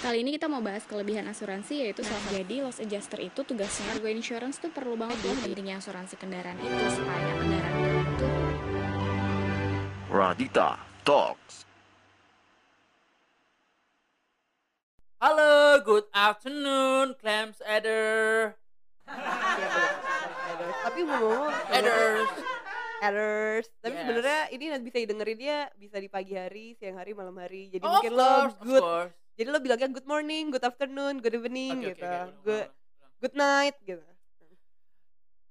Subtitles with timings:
[0.00, 2.40] Kali ini kita mau bahas kelebihan asuransi yaitu salah satu.
[2.40, 6.86] Jadi loss adjuster itu tugasnya cargo insurance tuh perlu banget loh pentingnya asuransi kendaraan itu
[6.88, 8.28] supaya kendaraan itu
[10.08, 11.68] Radita Talks.
[15.20, 18.56] Halo, good afternoon, clams adder.
[20.80, 22.30] Tapi ngomong Adders.
[23.00, 23.66] Adders.
[23.78, 24.00] Tapi Yes.
[24.00, 27.68] sebenarnya ini nanti bisa didengerin dia bisa di pagi hari, siang hari, malam hari.
[27.68, 28.32] Jadi Oh, mungkin lo
[28.64, 28.80] good.
[28.80, 29.12] course.
[29.40, 32.04] Jadi lo bilangnya good morning, good afternoon, good evening oke, gitu.
[32.04, 34.04] oke, ulang, good ulang, good night gitu.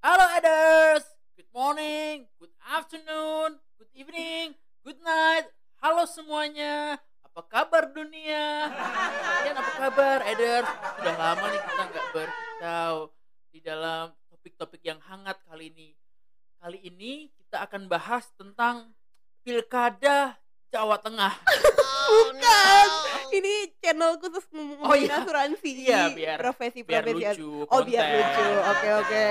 [0.06, 1.06] Halo, adders.
[1.34, 4.54] Good morning, good afternoon, good evening,
[4.86, 5.50] good night.
[5.82, 7.02] Halo semuanya.
[7.34, 8.70] Apa kabar dunia?
[8.78, 10.70] Kalian apa kabar, adders?
[10.70, 12.96] Sudah lama nih kita nggak berkicau
[13.50, 15.98] di dalam topik-topik yang hangat kali ini.
[16.62, 18.94] Kali ini kita akan bahas tentang
[19.42, 20.38] pilkada
[20.70, 21.34] Jawa Tengah.
[22.10, 22.86] Bukan.
[23.30, 25.18] Ini channel khusus ngomongin Oh, iya.
[25.18, 25.70] asuransi.
[25.80, 27.14] Iya, biar- profesi-profesi.
[27.14, 28.18] biar lucu, Oh, biar konten.
[28.18, 28.48] lucu.
[28.68, 29.26] Oke, oke.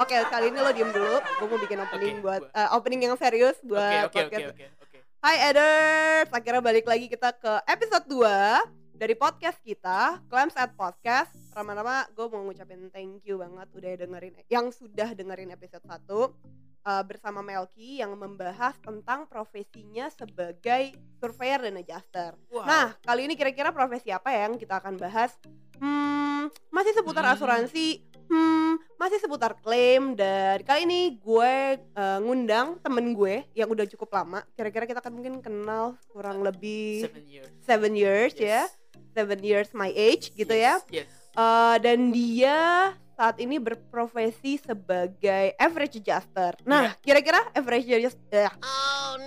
[0.00, 1.16] Oke, kali ini lo diem dulu.
[1.18, 4.64] Gue mau bikin opening Oke, buat eh, opening yang serius buat oke, oke, podcast oke,
[4.82, 4.98] oke.
[5.16, 8.62] Hai Eders, akhirnya balik lagi kita ke episode 2
[8.94, 11.34] dari podcast kita, Clams at Podcast.
[11.50, 17.02] Pertama-tama gue mau ngucapin thank you banget udah dengerin yang sudah dengerin episode 1 uh,
[17.02, 22.32] bersama Melki yang membahas tentang profesinya sebagai surveyor dan adjuster.
[22.48, 22.62] Wow.
[22.62, 25.34] Nah, kali ini kira-kira profesi apa yang kita akan bahas?
[25.76, 27.34] Hmm, masih seputar Hmm.
[27.34, 28.06] asuransi.
[28.26, 34.10] Hmm, masih seputar klaim dan kali ini gue eh, ngundang temen gue yang udah cukup
[34.12, 34.42] lama.
[34.52, 37.50] Kira-kira kita kan mungkin kenal kurang lebih Seven years.
[37.62, 38.74] seven years ya, Yes.
[39.14, 40.82] seven years my age gitu ya.
[40.90, 41.06] Yes.
[41.38, 46.52] Eh, dan dia saat ini berprofesi sebagai average adjuster.
[46.68, 48.52] Nah, kira-kira average adjuster,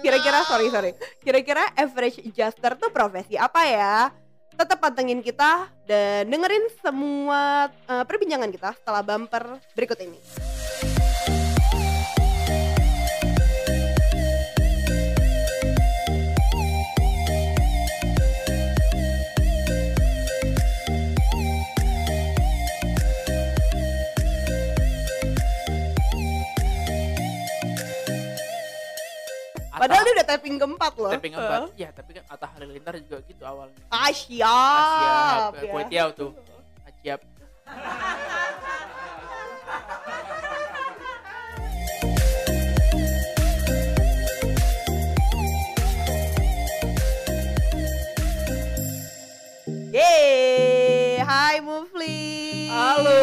[0.05, 0.91] kira-kira sorry sorry,
[1.25, 4.13] kira-kira average adjuster tuh profesi apa ya?
[4.53, 10.19] Tetap pantengin kita dan dengerin semua eh, perbincangan kita setelah bumper berikut ini.
[29.79, 31.11] Padahal dia udah tapping keempat loh.
[31.11, 31.59] tapping empat.
[31.73, 33.79] Ya, tapi kan Atta Halilintar juga gitu awalnya.
[33.87, 35.51] Ah, Ah, siap.
[35.55, 35.87] siap.
[35.87, 36.03] ya.
[36.11, 36.31] Tuh.
[36.83, 37.19] Ah, siap.
[49.89, 52.69] Yeay, hai Mufli.
[52.69, 53.21] Halo,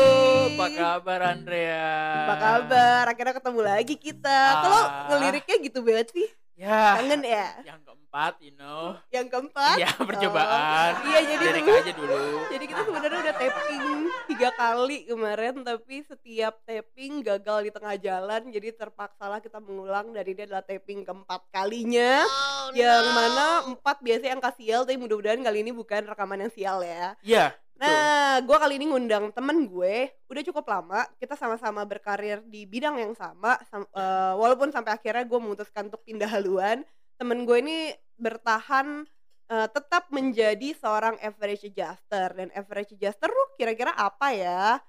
[0.51, 1.87] apa kabar Andrea?
[2.25, 3.03] Apa kabar?
[3.07, 4.39] Akhirnya ketemu lagi kita.
[4.59, 5.07] Kalau Ah.
[5.09, 6.27] ngeliriknya gitu banget sih.
[6.57, 7.53] Ya, Kangen ya.
[7.69, 8.97] yang keempat, you know.
[9.13, 9.77] Yang keempat.
[9.77, 10.93] Ya, percobaan.
[10.97, 11.73] Oh, Iya, jadi dulu.
[11.77, 12.21] aja dulu.
[12.49, 13.85] Jadi kita sebenarnya udah tapping
[14.25, 20.33] tiga kali kemarin, tapi setiap tapping gagal di tengah jalan, jadi terpaksalah kita mengulang dari
[20.33, 22.25] dia adalah tapping keempat kalinya.
[22.73, 27.15] yang mana empat biasanya angka sial, tapi mudah-mudahan kali ini bukan rekaman yang sial ya.
[27.21, 32.65] Ya, Nah, gue kali ini ngundang temen gue, udah cukup lama, kita sama-sama berkarir di
[32.65, 36.81] bidang yang sama, sam- eh, walaupun sampai akhirnya gue memutuskan untuk pindah haluan,
[37.21, 39.05] temen gue ini bertahan
[39.53, 44.81] eh, tetap menjadi seorang average adjuster, dan average adjuster tuh kira-kira apa ya?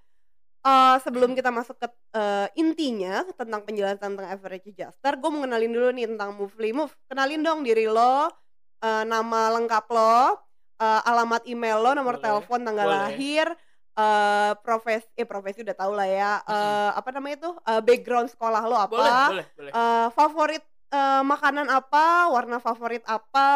[0.63, 5.71] Eh, sebelum kita masuk ke eh, intinya tentang penjelasan tentang average adjuster, gue mau kenalin
[5.75, 6.71] dulu nih tentang Mufli.
[6.71, 8.31] Move, kenalin dong diri lo,
[8.79, 10.39] eh, nama lengkap lo,
[10.77, 12.99] eh, alamat email lo, nomor Boleh, telepon, tanggal boleh.
[13.03, 13.47] lahir,
[13.93, 16.31] eh profesi, eh profesi udah tahu lah ya.
[16.43, 17.51] Eh, apa namanya itu?
[17.63, 18.93] Eh, background sekolah lo apa?
[18.93, 19.71] boleh, boleh, boleh.
[19.71, 23.47] Eh, favorit eh, makanan apa, warna favorit apa,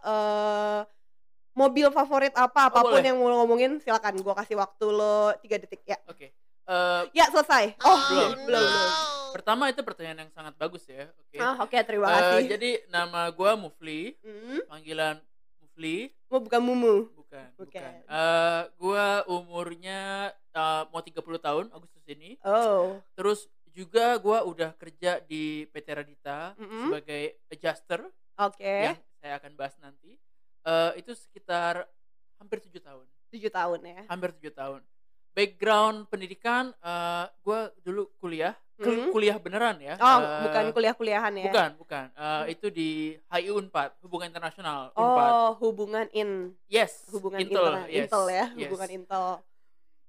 [0.00, 0.80] eh,
[1.52, 3.02] mobil favorit apa, apa pun boleh.
[3.02, 4.14] yang mau ngomongin silakan.
[4.16, 5.98] Gue kasih waktu lo tiga detik ya.
[6.06, 6.30] Oke.
[6.68, 7.74] Eh, Ya selesai.
[7.80, 8.92] Oh, belum, belum, belum.
[9.28, 11.10] Pertama itu pertanyaan yang sangat bagus ya.
[11.18, 11.36] Oke.
[11.36, 12.44] Ah, oke terima Eh, kasih.
[12.48, 15.20] jadi nama gua Mufli, Hmm, panggilan
[15.78, 16.94] Mufli, mau bukan mumu.
[17.14, 17.54] bukan, Bukan.
[17.54, 17.92] bukan.
[18.02, 20.00] Eh, gua umurnya
[20.50, 22.34] eh, mau 30 tahun Agustus ini.
[22.42, 26.90] Oh, Terus juga gua udah kerja di PT Radita Mm-mm.
[26.90, 28.58] sebagai adjuster oke.
[28.58, 30.18] yang saya akan bahas nanti.
[30.66, 31.86] Eh, itu sekitar
[32.36, 34.02] hampir tujuh tahun, Tujuh tahun ya.
[34.10, 34.82] hampir tujuh tahun.
[35.30, 39.10] Background pendidikan, eh gua dulu kuliah, Kul- Mm.
[39.10, 39.98] kuliah beneran ya.
[39.98, 41.50] Oh, Eh, bukan kuliah-kuliahan ya.
[41.50, 42.06] Bukan, bukan.
[42.14, 42.88] Eh, itu di
[43.26, 45.32] HI Unpad, Hubungan Internasional Unpad.
[45.34, 48.70] Oh, hubungan in Yes, hubungan Intel, yes, Intel ya, yes.
[48.70, 49.26] hubungan Intel.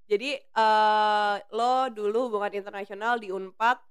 [0.06, 3.82] Jadi eh lo dulu hubungan internasional di Unpad,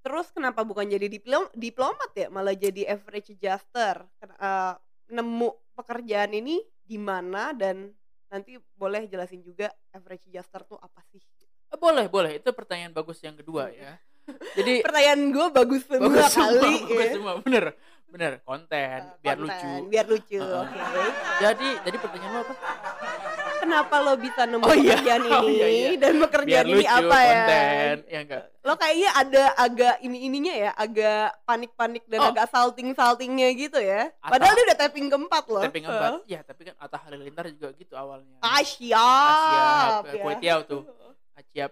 [0.00, 4.00] terus kenapa bukan jadi diplom diplomat ya, malah jadi average adjuster?
[4.22, 4.74] Eh,
[5.10, 7.92] nemu pekerjaan ini di mana dan
[8.28, 11.20] nanti boleh jelasin juga average adjuster tuh apa sih
[11.72, 12.32] boleh boleh.
[12.36, 13.98] Itu pertanyaan bagus yang kedua ya.
[14.52, 16.74] Jadi pertanyaan gue bagus semua bagus semua kali.
[16.80, 17.12] bagus ya.
[17.12, 17.32] semua.
[17.40, 17.64] Bener
[18.06, 18.32] bener.
[18.42, 19.70] Konten Uh, biar konten, lucu.
[19.86, 20.36] biar lucu.
[20.36, 20.66] Uh-uh.
[20.66, 20.78] oke.
[21.40, 22.54] Jadi jadi pertanyaan lo apa?
[23.60, 25.88] Kenapa lo bisa nemu Oh iya, pekerjaan oh ini iya, iya.
[25.94, 27.28] dan biar pekerjaan ini lucu apa ya?
[27.30, 27.96] konten.
[28.08, 28.42] Ya enggak?
[28.60, 32.28] Lo kayaknya ada agak ini ininya ya agak panik-panik dan Oh.
[32.30, 34.10] agak salting-saltingnya gitu ya.
[34.16, 35.62] Atau- padahal dia udah tapping keempat loh.
[35.62, 38.36] Tapping empat ya tapi kan Atta Halilintar juga gitu awalnya.
[38.40, 40.22] Ah siap, Siap, ya.
[40.24, 40.82] kue tiaw tuh.
[41.42, 41.70] Siap.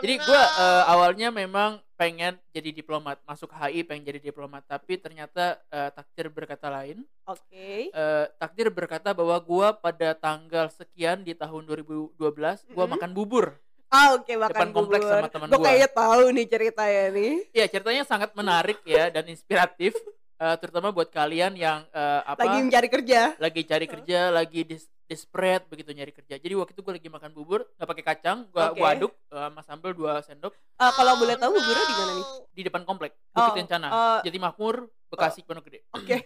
[0.00, 0.42] Jadi gue
[0.86, 6.66] awalnya memang pengen jadi diplomat, masuk HI pengen jadi diplomat, tapi ternyata eh, takdir berkata
[6.66, 7.06] lain.
[7.24, 12.90] oke Eh, takdir berkata bahwa gue pada tanggal sekian di tahun 2012 gue Mm-mm.
[12.90, 13.54] makan bubur.
[13.88, 15.14] ah oke makan depan kompleks bubur.
[15.14, 15.66] sama teman Gua gua.
[15.70, 19.94] kayaknya tahu nih ceritanya nih Ya ceritanya sangat menarik ya dan inspiratif,
[20.34, 24.90] eh, terutama buat kalian yang eh, apa lagi mencari kerja lagi cari kerja, lagi dis
[25.04, 26.40] desperate begitu nyari kerja.
[26.40, 28.80] Jadi waktu itu gue lagi makan bubur nggak pakai kacang, gue Oke.
[28.80, 32.62] aduk eh, sama sambal dua sendok Eh, kalau boleh tahu buburnya di mana nih di
[32.66, 35.84] depan komplek Oh, Bukit Kencana, eh, Jati Makmur, Bekasi, Pondok Gede.
[35.96, 36.18] oke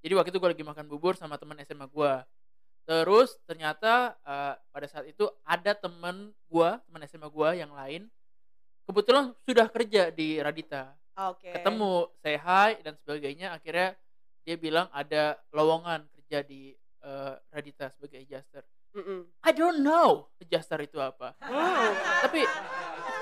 [0.00, 2.12] Jadi waktu itu gue lagi makan bubur sama teman SMA gue.
[2.86, 8.08] Terus ternyata eh, pada saat itu ada temen gue, teman SMA gue yang lain,
[8.88, 10.94] kebetulan sudah kerja di Radita.
[11.16, 11.92] oke Ketemu,
[12.22, 13.52] say hi dan sebagainya.
[13.52, 13.92] Akhirnya
[14.46, 16.70] dia bilang ada lowongan kerja di
[17.06, 18.66] eh, Radita sebagai adjuster.
[18.96, 19.28] Mm-mm.
[19.44, 21.36] I don't know adjuster itu apa.
[21.38, 21.90] Oh,
[22.24, 22.50] Tapi it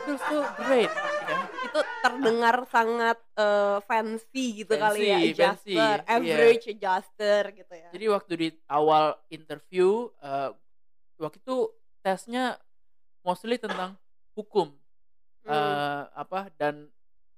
[0.06, 0.88] feels so great.
[1.24, 1.38] Ya.
[1.64, 6.12] itu terdengar sangat eh, fancy gitu kali ya Fancy, fancy, adjuster iya.
[6.12, 9.88] average adjuster gitu ya Jadi waktu di awal interview,
[10.20, 10.50] eh,
[11.16, 11.56] waktu itu
[12.00, 12.60] tesnya
[13.20, 13.96] mostly tentang
[14.36, 14.76] hukum,
[15.44, 15.52] Hmm.
[15.52, 16.88] eh, apa dan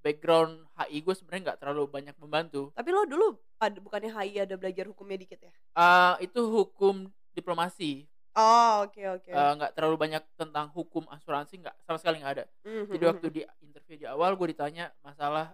[0.06, 2.70] background HI gue sebenarnya nggak terlalu banyak membantu.
[2.70, 3.26] tapi lo dulu
[3.58, 9.28] ada bukannya HI ada belajar hukumnya dikit ya Eh, itu hukum diplomasi, oh oke oke
[9.28, 12.44] Eh, nggak terlalu banyak tentang hukum asuransi, nggak sama sekali nggak ada.
[12.62, 15.52] Mhm, Jadi waktu di interview di awal gue ditanya masalah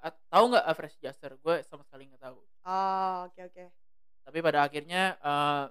[0.00, 2.36] at- tahu nggak average adjuster, gue sama sekali nggak tahu.
[2.66, 3.64] oh oke oke
[4.24, 5.64] Tapi pada akhirnya eh,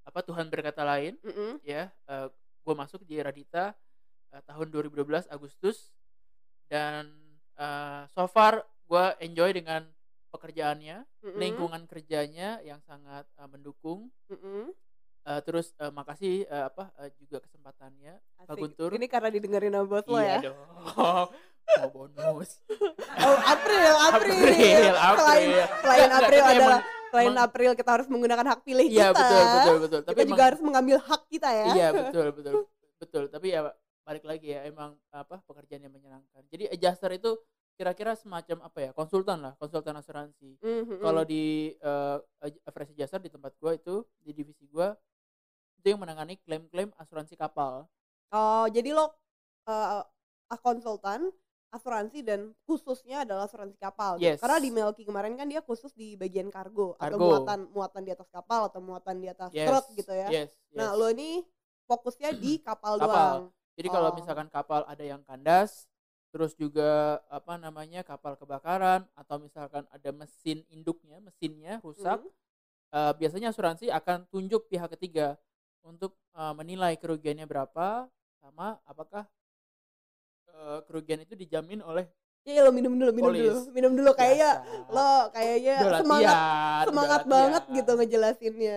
[0.00, 1.14] apa Tuhan berkata lain.
[1.20, 1.60] Mm-mm.
[1.60, 1.92] ya
[2.60, 3.74] gue masuk di Radita
[4.30, 5.90] eh, tahun 2012 Agustus
[6.66, 7.10] dan
[7.60, 9.84] eh, so far gue enjoy dengan
[10.30, 11.36] pekerjaannya Mm-mm.
[11.36, 14.72] lingkungan kerjanya yang sangat eh, mendukung Mm-mm.
[15.20, 18.60] Eh, terus eh, makasih eh, apa eh, juga kesempatannya Pak Asik.
[18.64, 20.56] Guntur ini karena didengerin sama bos lo iya ya dong
[21.70, 22.56] mau bonus
[23.20, 25.66] oh April April April, selain April.
[25.76, 29.44] selain Nggak, April adalah emang- selain April kita harus menggunakan hak pilih iya kita betul
[29.44, 32.54] betul betul kita tapi juga emang- harus mengambil hak kita ya Iya betul betul
[32.96, 33.22] betul.
[33.28, 33.60] Tapi ya
[34.10, 36.42] balik lagi ya emang apa pekerjaan yang menyenangkan.
[36.50, 37.38] Jadi adjuster itu
[37.78, 40.58] kira-kira semacam apa ya konsultan lah konsultan asuransi.
[40.58, 40.98] Mhm.
[40.98, 42.18] Kalau di uh,
[42.66, 44.98] average adjuster di tempat gua itu di divisi gua
[45.78, 47.86] itu yang menangani klaim-klaim asuransi kapal.
[48.34, 49.14] Oh, jadi lo
[49.70, 51.30] eh, ah, konsultan
[51.70, 54.18] asuransi dan khususnya adalah asuransi kapal.
[54.18, 54.26] gitu.
[54.26, 54.42] Yes.
[54.42, 57.26] Karena di Melki kemarin kan dia khusus di bagian kargo, atau Kargo.
[57.30, 59.70] muatan muatan di atas kapal atau muatan di atas Yes.
[59.70, 60.28] truk gitu ya.
[60.34, 60.50] Yes.
[60.74, 60.98] Nah, yes.
[60.98, 61.46] lo ini
[61.86, 63.06] fokusnya di kapal, Kapal.
[63.06, 63.42] doang.
[63.80, 64.16] Jadi kalau Oh.
[64.20, 65.88] misalkan kapal ada yang kandas,
[66.28, 72.28] terus juga apa namanya kapal kebakaran atau misalkan ada mesin induknya, mesinnya rusak, Mhm.
[72.92, 75.40] eh, biasanya asuransi akan tunjuk pihak ketiga
[75.80, 78.04] untuk eh, menilai kerugiannya berapa
[78.44, 79.24] sama apakah
[80.52, 82.04] eh, kerugian itu dijamin oleh
[82.44, 83.68] Ya lo minum dulu, minum dulu, Polis.
[83.72, 84.92] minum dulu kayaknya Biasa.
[84.92, 86.36] lo kayaknya semangat
[86.88, 88.76] semangat banget gitu ngejelasinnya.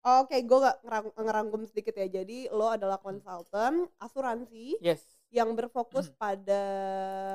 [0.00, 2.08] Oke, gue gak ngerang- ngerangkum sedikit ya.
[2.08, 5.04] Jadi lo adalah konsultan asuransi Yes.
[5.28, 6.62] yang berfokus pada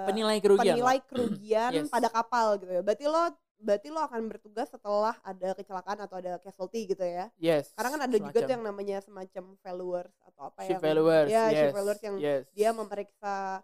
[0.09, 0.73] Penilai kerugian.
[0.73, 1.05] penilai lah.
[1.05, 1.89] kerugian Yes.
[1.89, 2.81] pada kapal gitu ya.
[2.81, 3.23] Berarti lo
[3.55, 7.31] berarti lo akan bertugas setelah ada kecelakaan atau ada casualty gitu ya.
[7.39, 7.71] Yes.
[7.71, 8.51] Karena kan ada juga tuh semacam.
[8.51, 11.29] yang namanya semacam valuers atau apa Ship yang valuers.
[11.31, 11.55] ya yes.
[11.55, 12.43] ship valuers yang yes.
[12.51, 13.63] dia memeriksa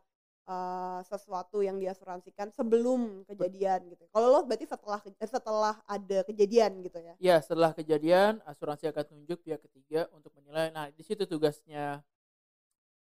[0.51, 4.03] uh, sesuatu yang diasuransikan sebelum kejadian gitu.
[4.12, 7.13] Kalau lo berarti setelah eh, setelah ada kejadian gitu ya.
[7.17, 10.70] Ya, setelah kejadian asuransi akan tunjuk pihak ketiga untuk menilai.
[10.75, 12.03] Nah, di situ tugasnya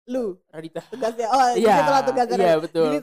[0.03, 0.83] Lu Radita.
[0.91, 2.85] tugasnya oh Iya, di situlah tugasnya iya betul.
[2.91, 2.99] Jadi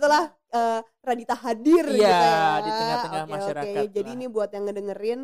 [0.52, 2.60] eh, Radita hadir gitu Iya, ya.
[2.60, 5.20] di tengah-tengah Oke, masyarakat Oke, Jadi ini buat yang ngedengerin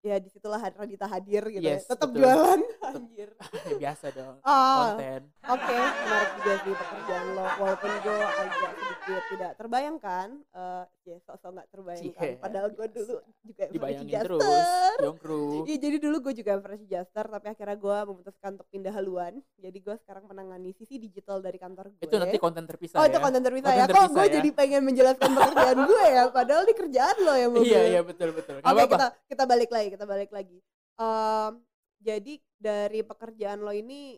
[0.00, 1.92] ya di situlah Radita hadir gitu Yes, ya.
[1.92, 2.24] Tetap betul.
[2.24, 3.30] jualan anjir.
[3.60, 4.36] Ya, biasa dong.
[4.42, 5.20] Ah, Konten.
[5.42, 7.44] oke, menarik juga sih pekerjaan lo.
[7.56, 12.22] Walaupun gue agak sedikit tidak terbayangkan, eh ya sok-sok nggak terbayangkan.
[12.24, 14.40] Cie, Padahal gue dulu juga Dibayangin terus.
[14.40, 14.96] adjuster.
[15.02, 15.44] Yongkru.
[15.64, 19.32] Iya jadi dulu gue juga average adjuster tapi akhirnya gue memutuskan untuk pindah haluan.
[19.56, 22.02] Jadi gue sekarang menangani sisi digital dari kantor gue.
[22.02, 23.20] Itu nanti konten terpisah Oh itu ya.
[23.20, 23.86] konten terpisah Konten ya.
[23.86, 24.32] Kok terpisah gue ya.
[24.34, 26.22] jadi pengen menjelaskan pekerjaan gue ya.
[26.30, 27.66] Padahal di kerjaan lo ya mobil.
[27.66, 28.54] Iya, iya betul betul.
[28.58, 28.88] Oke apa-apa.
[28.88, 30.58] kita kita balik lagi kita balik lagi.
[31.00, 31.52] Em,
[32.00, 34.16] jadi dari pekerjaan lo ini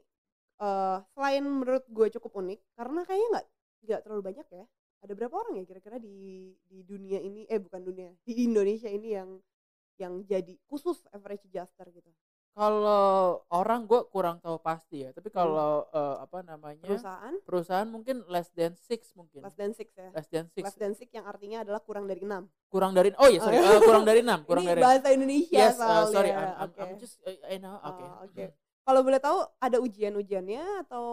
[0.63, 3.47] eh selain menurut gue cukup unik karena kayaknya nggak
[3.89, 4.65] nggak terlalu banyak ya.
[5.03, 9.09] Ada berapa orang ya kira-kira di di dunia ini eh bukan dunia di Indonesia ini
[9.19, 9.31] yang
[9.99, 12.11] yang jadi khusus average adjuster gitu.
[12.53, 15.39] Kalau orang gue kurang tahu pasti ya, tapi Hmm.
[15.41, 20.13] kalau eh, apa namanya Perusahaan perusahaan mungkin less than six mungkin, less than six ya.
[20.13, 22.53] less than six, Less than six yang artinya adalah kurang dari enam.
[22.69, 23.65] kurang dari oh iya sorry, Oh.
[23.73, 26.13] eh, kurang dari enam, kurang Ini dari bahasa Indonesia yes, soalnya.
[26.13, 26.81] sorry, I'm, I'm, Oke.
[26.85, 28.45] I'm just eh, I know, oke, Oh, oke.
[28.45, 28.53] Mm.
[28.83, 31.07] Kalau boleh tahu ada ujian-ujiannya atau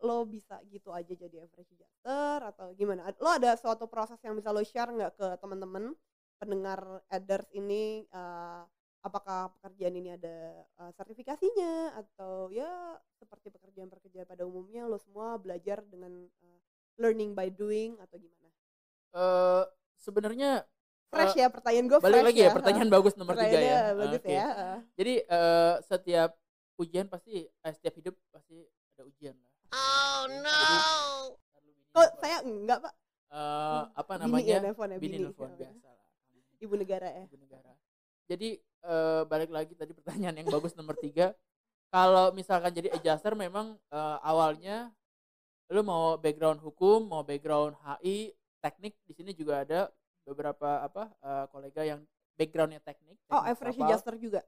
[0.00, 3.06] lo bisa gitu aja jadi average adjuster atau gimana?
[3.22, 5.94] Lo ada suatu proses yang bisa lo share nggak ke teman-teman
[6.42, 8.02] pendengar adders ini?
[8.10, 8.62] eh,
[9.00, 12.68] apakah pekerjaan ini ada eh, sertifikasinya atau ya
[13.16, 16.58] seperti pekerjaan-pekerjaan pada umumnya lo semua belajar dengan eh,
[16.96, 18.48] learning by doing atau gimana?
[19.10, 19.64] Eh,
[19.96, 20.64] sebenarnya
[21.10, 23.50] Fresh eh, ya pertanyaan gue balik fresh lagi ya, pertanyaan bagus nomor tiga ya.
[23.50, 24.30] Pertanyaannya bagus Oke.
[24.30, 24.46] ya.
[24.46, 24.78] eh.
[24.94, 26.30] Jadi eh, setiap
[26.76, 28.56] ujian pasti eh, setiap hidup pasti
[28.94, 29.52] ada ujian lah.
[29.70, 30.54] Oh Jadi- no.
[31.58, 32.94] Bini Kok saya enggak pak?
[33.30, 34.46] Eh, apa Bini namanya?
[34.46, 35.24] ya nelfon ya bini bini.
[35.26, 36.06] nelfon biasa lah.
[36.60, 37.24] Ibu negara ya.
[37.26, 37.72] Ibu negara.
[38.30, 41.34] Jadi eh, balik lagi tadi pertanyaan yang bagus nomor tiga.
[41.90, 44.94] Kalau misalkan jadi adjuster memang eh, awalnya
[45.70, 48.30] lu mau background hukum, mau background HI,
[48.62, 49.90] teknik di sini juga ada
[50.22, 52.00] beberapa apa eh, kolega yang
[52.38, 53.18] backgroundnya teknik.
[53.26, 53.86] Oh, teknik average kapal.
[53.90, 54.40] adjuster juga.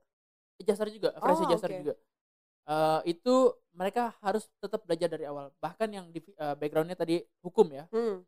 [0.63, 1.79] adjuster juga, fresh Oh, adjuster oke.
[1.83, 1.95] juga.
[2.63, 3.35] Eh, itu
[3.75, 5.51] mereka harus tetap belajar dari awal.
[5.59, 8.23] Bahkan yang di eh, backgroundnya tadi hukum ya, Hmm.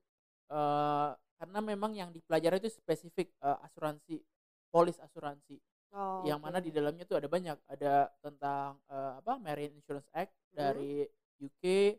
[0.51, 1.09] eh,
[1.39, 4.19] karena memang yang dipelajari itu spesifik eh, asuransi,
[4.75, 5.63] polis asuransi,
[5.95, 6.51] Oh, yang oke.
[6.51, 10.59] mana di dalamnya tuh ada banyak, ada tentang eh, apa Marine Insurance Act Hmm.
[10.59, 11.07] dari
[11.39, 11.95] UK,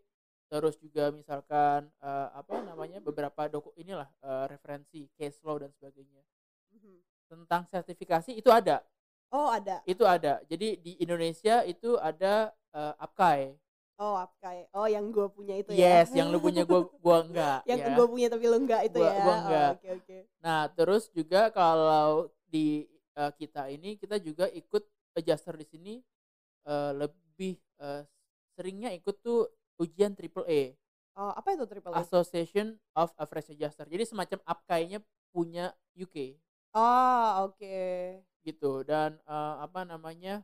[0.52, 6.20] terus juga misalkan eh, apa namanya beberapa doku inilah eh, referensi case law dan sebagainya.
[6.76, 7.00] Mhm.
[7.32, 8.84] Tentang sertifikasi itu ada,
[9.32, 9.80] Oh ada.
[9.88, 10.44] itu ada.
[10.46, 13.56] Jadi di Indonesia itu ada uh, APKAI.
[13.96, 14.68] Oh Apkai.
[14.76, 16.04] Oh yang gue punya itu ya.
[16.04, 17.96] Yes, yang lu punya gua gua enggak yang ya.
[17.96, 19.24] gue punya tapi lu enggak itu Gua- ya.
[19.24, 19.72] Oh, enggak.
[19.80, 20.18] Oke oke.
[20.44, 22.88] Nah, terus juga kalau di
[23.20, 24.84] uh, kita ini kita juga ikut
[25.20, 25.94] adjuster di sini
[26.72, 28.08] uh, lebih uh,
[28.56, 29.52] seringnya ikut tuh
[29.84, 30.72] ujian triple A,
[31.16, 32.00] Oh apa itu triple A?
[32.00, 33.88] Association of Average Adjuster.
[33.88, 35.00] Jadi semacam APKAI-nya
[35.36, 36.40] punya UK
[36.76, 37.76] Oh oke.
[38.44, 40.44] gitu dan uh, apa namanya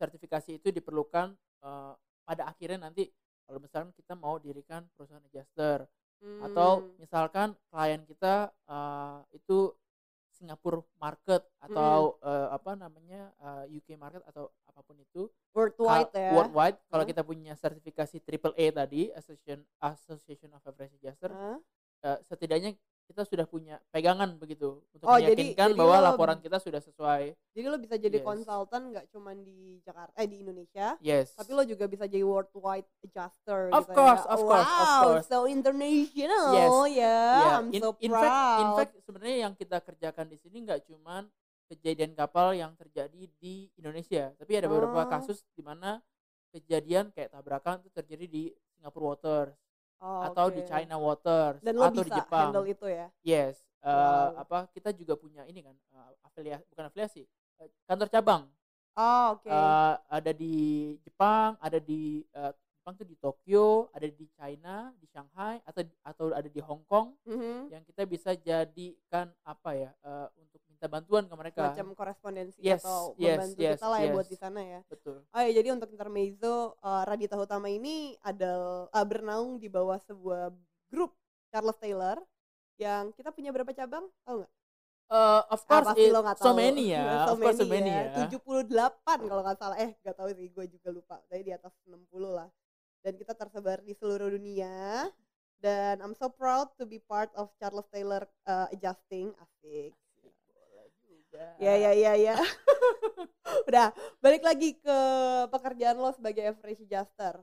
[0.00, 1.32] sertifikasi itu diperlukan
[1.64, 1.92] uh,
[2.24, 3.08] pada akhirnya nanti
[3.44, 5.88] kalau misalkan kita mau dirikan perusahaan adjuster
[6.20, 7.00] atau Hmm.
[7.00, 9.72] misalkan klien kita uh, itu
[10.40, 16.32] Singapura market atau uh, apa namanya uh, UK market atau apa pun itu worldwide ya.
[16.32, 17.10] worldwide kalau Hah?
[17.12, 21.60] kita punya sertifikasi triple A tadi Association Association of Average Adjuster Hah?
[22.08, 22.72] uh, setidaknya
[23.10, 26.78] kita sudah punya pegangan begitu untuk Oh, jadi- meyakinkan jadi bahwa lo- laporan kita sudah
[26.78, 28.24] sesuai Jadi lo bisa jadi Yes.
[28.24, 32.86] konsultan nggak cuman di Jakarta eh di Indonesia, yes tapi lo juga bisa jadi worldwide
[33.02, 34.30] adjuster Of gitu course, ya.
[34.30, 35.26] of course, of wow, course.
[35.26, 36.70] so international Yes.
[36.94, 37.18] ya.
[37.36, 38.22] Yeah, I'm in, so in proud.
[38.22, 41.26] fact, in fact sebenarnya yang kita kerjakan di sini nggak cuman
[41.66, 45.06] kejadian kapal yang terjadi di Indonesia, tapi ada beberapa Oh.
[45.08, 45.98] kasus di mana
[46.48, 49.54] kejadian kayak tabrakan itu terjadi di Singapore Waters
[50.00, 50.68] Oh, atau di oke.
[50.68, 52.48] China Waters Dan atau di bisa Jepang.
[52.48, 53.06] handle itu ya.
[53.20, 54.40] Yes, eh, Wow.
[54.40, 57.22] apa kita juga punya ini kan eh, afiliasi bukan afiliasi
[57.60, 58.42] eh, kantor cabang
[58.96, 59.48] Oh, oke.
[59.48, 60.56] Eh, ada di
[61.00, 66.24] Jepang, ada di eh, Jepang tuh di Tokyo, ada di China, di Shanghai atau atau
[66.34, 67.70] ada di Hong Kong Mhm.
[67.70, 71.70] yang kita bisa jadikan apa ya eh, untuk minta bantuan ke mereka.
[71.70, 74.32] Macam korespondensi Yes, atau yes, membantu yes, kita lah ya buat yes.
[74.32, 74.80] di sana ya.
[74.88, 74.99] Betul.
[75.30, 78.50] Oh ya, jadi untuk intermezzo uh, Radita Utama ini ada
[78.90, 80.50] uh, bernaung di bawah sebuah
[80.90, 81.14] grup
[81.54, 82.18] Charles Taylor
[82.74, 84.10] yang kita punya berapa cabang?
[84.26, 84.52] Tahu nggak?
[85.10, 87.66] Eh, of Ah, course, pasti it- lo nggak so many ya, So of course so
[87.66, 88.26] many many ya.
[88.26, 89.76] 78 kalau nggak salah.
[89.78, 91.16] Eh, nggak tahu sih, gue juga lupa.
[91.30, 92.48] Tapi di atas 60 lah.
[93.02, 95.06] Dan kita tersebar di seluruh dunia.
[95.62, 99.30] Dan I'm so proud to be part of Charles Taylor uh, Adjusting.
[99.38, 99.94] Asik.
[101.60, 102.34] Ya ya ya ya.
[103.68, 104.98] Udah, balik lagi ke
[105.50, 107.38] pekerjaan lo sebagai average adjuster.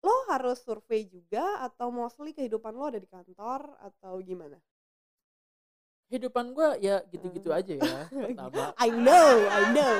[0.00, 4.56] Lo harus survei juga atau mostly kehidupan lo ada di kantor atau gimana?
[6.08, 7.58] Kehidupan gue ya gitu-gitu Hmm.
[7.60, 7.98] aja ya.
[8.10, 9.94] Pertama, I know, I know.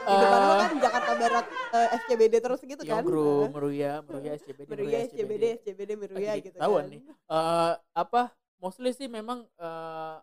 [0.00, 3.04] Kehidupan lo Eh, kan Jakarta Barat eh, SCBD terus gitu kan?
[3.04, 6.84] Yongru, Eh, Meruya, Meruya, SCBD, Meruya, SCBD, SCBD, Meruya Lagi gitu kan.
[6.90, 7.00] nih.
[7.06, 8.22] Eh, apa
[8.58, 10.16] mostly sih memang eh,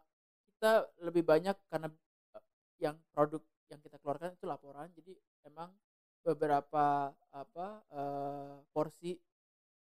[0.57, 1.85] kita lebih banyak karena
[2.33, 2.43] eh,
[2.81, 3.37] yang produk
[3.69, 5.13] yang kita keluarkan itu laporan jadi
[5.45, 5.69] emang
[6.25, 9.13] beberapa apa eh, porsi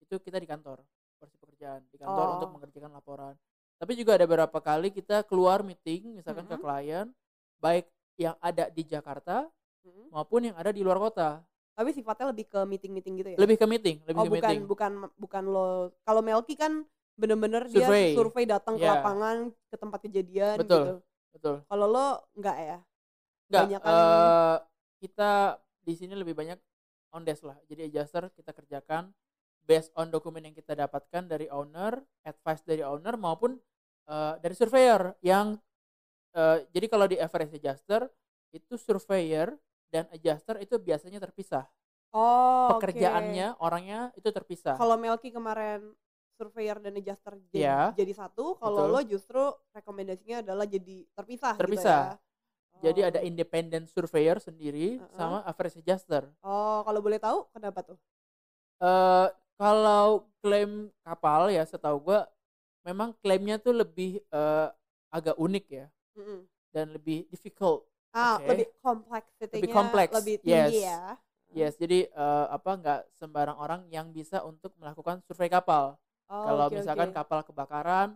[0.00, 0.80] itu kita di kantor
[1.20, 2.52] porsi pekerjaan di kantor untuk Oh.
[2.56, 3.36] mengerjakan laporan
[3.76, 6.62] tapi juga ada beberapa kali kita keluar meeting misalkan ke Mhm.
[6.64, 7.06] klien
[7.60, 7.84] baik
[8.16, 9.44] yang ada di Jakarta
[9.84, 10.08] Mm.
[10.08, 11.44] maupun yang ada di luar kota.
[11.74, 13.38] Tapi sifatnya lebih ke meeting-meeting gitu ya?
[13.42, 14.60] Lebih ke meeting, lebih oh ke bukan meeting.
[14.64, 15.66] bukan bukan lo
[16.06, 18.44] kalau Melki kan bener-bener dia Survei.
[18.46, 18.98] datang ke Ya.
[18.98, 20.82] lapangan ke tempat kejadian Betul.
[20.82, 20.94] gitu.
[21.34, 21.56] Betul.
[21.66, 22.78] Kalau lo enggak ya?
[23.50, 24.56] Enggak, Banyakan- eh,
[25.02, 25.32] kita
[25.84, 26.58] di sini lebih banyak
[27.14, 27.58] on desk lah.
[27.70, 29.14] Jadi adjuster kita kerjakan
[29.64, 33.58] based on dokumen yang kita dapatkan dari owner, advice dari owner maupun
[34.04, 35.56] eh, dari surveyor yang
[36.34, 38.10] eh, jadi kalau di average adjuster
[38.52, 39.54] itu surveyor
[39.90, 41.64] dan adjuster itu biasanya terpisah.
[42.14, 42.74] Oh.
[42.78, 44.78] Pekerjaannya orangnya itu terpisah.
[44.78, 45.94] Kalau Melki kemarin
[46.34, 47.80] surveyor dan adjuster jadi, Iya.
[47.94, 52.02] jadi satu, kalau lo justru rekomendasinya adalah jadi terpisah, Terpisah.
[52.04, 52.82] gitu ya.
[52.82, 53.08] Jadi Oh.
[53.08, 55.14] ada independent surveyor sendiri Uh-uh.
[55.14, 56.26] sama average adjuster.
[56.42, 57.98] Oh, kalau boleh tahu kenapa tuh?
[58.76, 62.26] eh kalau klaim kapal ya setahu gua
[62.82, 64.68] memang klaimnya tuh lebih eh,
[65.08, 65.86] agak unik ya
[66.18, 66.42] Mm-mm.
[66.74, 67.86] dan lebih difficult.
[68.10, 68.50] Ah, Oke.
[68.50, 70.90] lebih kompleks Lebih kompleks, lebih tinggi yes.
[70.90, 71.02] ya.
[71.54, 75.94] Yes, jadi eh, apa nggak sembarang orang yang bisa untuk melakukan survei kapal.
[76.30, 77.16] Oh, kalau oke, misalkan oke.
[77.16, 78.08] kapal kebakaran,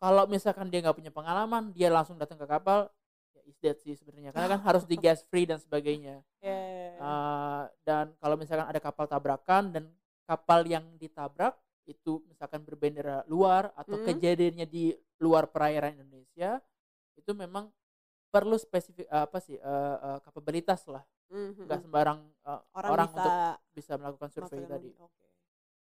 [0.00, 2.88] kalau misalkan dia nggak punya pengalaman, dia langsung datang ke kapal,
[3.36, 4.30] ya is dead sih sebenarnya.
[4.32, 6.22] Karena kan harus di gas free dan sebagainya.
[6.40, 6.58] Ya.
[7.00, 9.84] Eh, dan kalau misalkan ada kapal tabrakan dan
[10.28, 11.56] kapal yang ditabrak
[11.88, 14.06] itu misalkan berbendera luar atau Hmm.
[14.06, 16.62] kejadiannya di luar perairan Indonesia
[17.18, 17.66] itu memang
[18.30, 21.02] perlu spesifik apa sih eh, eh, kapabilitas lah
[21.32, 21.66] Mhm.
[21.66, 23.34] nggak sembarang eh, orang, orang, bisa untuk
[23.74, 24.90] bisa melakukan survei tadi.
[25.02, 25.26] Oke.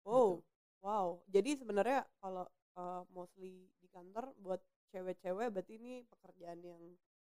[0.03, 0.29] Wow.
[0.43, 0.52] Gitu.
[0.83, 1.23] Wow.
[1.31, 4.61] Jadi sebenarnya kalau uh, mostly di kantor buat
[4.93, 6.83] cewek-cewek berarti ini pekerjaan yang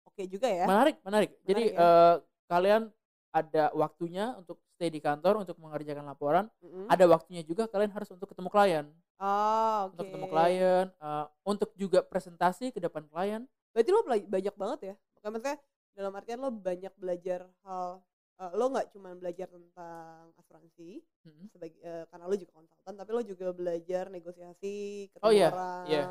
[0.08, 0.63] oke juga ya.
[0.63, 1.91] menarik menarik jadi Menarik ya.
[1.91, 2.15] eh,
[2.48, 2.82] kalian
[3.29, 6.88] ada waktunya untuk stay di kantor untuk mengerjakan laporan Mm-mm.
[6.88, 8.86] ada waktunya juga kalian harus untuk ketemu klien
[9.20, 10.00] Oh, oke.
[10.00, 14.96] untuk ketemu klien eh, untuk juga presentasi ke depan klien Berarti lo banyak banget ya.
[15.22, 15.56] Maksudnya
[15.94, 18.01] dalam artian lo banyak belajar hal
[18.41, 21.48] uh, lo nggak cuma belajar tentang asuransi Mm-mm.
[21.51, 25.90] sebagai eh, karena lo juga konsultan, tapi lo juga belajar negosiasi, ketemu Oh, iya, orang,
[25.90, 26.03] iya.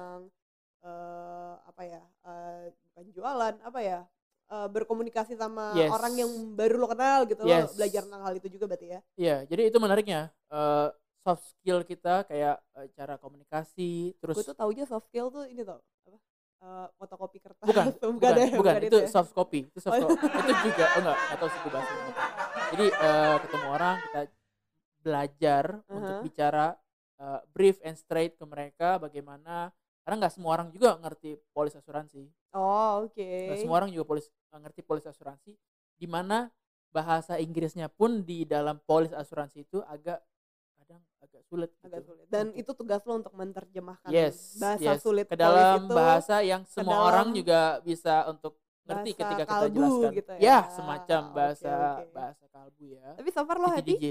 [0.83, 3.99] eh, apa ya, eh, bukan jualan, apa ya,
[4.51, 5.95] eh, berkomunikasi sama Yes.
[5.95, 7.71] orang yang baru lo kenal gitu, lo Yes.
[7.79, 9.01] belajar tentang hal itu juga berarti ya.
[9.19, 10.31] Iya, jadi itu menariknya.
[10.53, 10.89] Eh,
[11.27, 15.63] soft skill kita kayak eh, cara komunikasi, terus Gue tuh taunya soft skill tuh ini
[15.67, 16.19] tau apa?
[16.99, 17.65] Fotokopi kertas.
[17.71, 17.87] bukan,
[18.19, 19.09] bukan, ya, bukan, itu ya.
[19.09, 20.11] soft copy, itu soft Oh.
[20.11, 20.27] copy.
[20.27, 21.93] itu juga, oh enggak, atau suku bahasa.
[22.75, 24.21] Jadi eh, ketemu orang kita
[24.99, 26.25] belajar untuk Uh-huh.
[26.27, 26.67] bicara
[27.19, 29.71] eh, brief and straight ke mereka bagaimana
[30.03, 32.25] karena nggak semua orang juga ngerti polis asuransi,
[32.57, 33.21] Oh, oke.
[33.21, 35.53] nggak semua orang juga polis ngerti polis asuransi,
[35.95, 36.49] di mana
[36.89, 40.19] bahasa Inggrisnya pun di dalam polis asuransi itu agak
[40.89, 42.25] kadang agak sulit agak gitu sulit.
[42.33, 45.01] Dan untuk- itu tugas lo untuk menerjemahkan yes, bahasa yes.
[45.05, 48.57] sulit ke dalam itu bahasa yang semua orang juga bisa untuk
[48.89, 50.11] ngerti ketika kita kalbu jelaskan.
[50.17, 50.41] gitu ya.
[50.41, 52.13] ya, semacam bahasa oke.
[52.17, 53.09] bahasa kalbu ya.
[53.21, 53.95] Tapi so far lo happy?
[54.01, 54.05] DJ.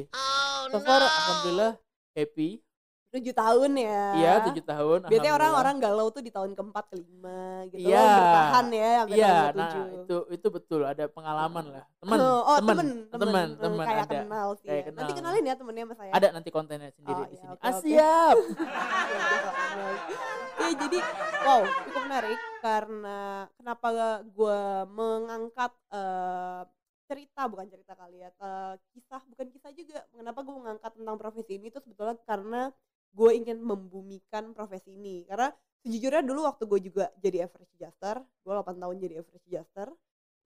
[0.69, 1.73] so far alhamdulillah
[2.13, 2.61] happy.
[3.07, 4.03] 7 tahun ya.
[4.19, 4.99] Iya, tujuh tahun.
[5.07, 7.87] Biasanya orang-orang galau tuh di tahun keempat kelima gitu.
[7.87, 8.03] Iya.
[8.03, 11.85] Bertahan ya sampai Iya, nah itu itu betul ada pengalaman lah.
[12.03, 14.17] Teman, oh, oh, teman, temen, teman, Eh, teman kayak ada.
[14.27, 14.67] kenal sih.
[14.67, 14.91] Kayak ya.
[14.91, 15.19] Nanti kenal.
[15.23, 16.11] kenalin ya temennya sama saya.
[16.11, 17.51] Ada nanti kontennya sendiri Oh, di iya, sini.
[17.55, 17.81] oke, ah, oke.
[17.87, 18.35] siap.
[20.57, 20.99] ya jadi
[21.45, 23.19] wow cukup menarik karena
[23.55, 23.87] kenapa
[24.25, 26.61] gue mengangkat eh,
[27.07, 31.55] cerita bukan cerita kali ya eh, kisah bukan kisah juga kenapa gue mengangkat tentang profesi
[31.55, 32.73] ini tuh sebetulnya karena
[33.13, 35.23] gue ingin membumikan profesi ini.
[35.27, 35.51] Karena
[35.87, 39.87] sejujurnya dulu waktu gue juga jadi average adjuster gue 8 tahun jadi average adjuster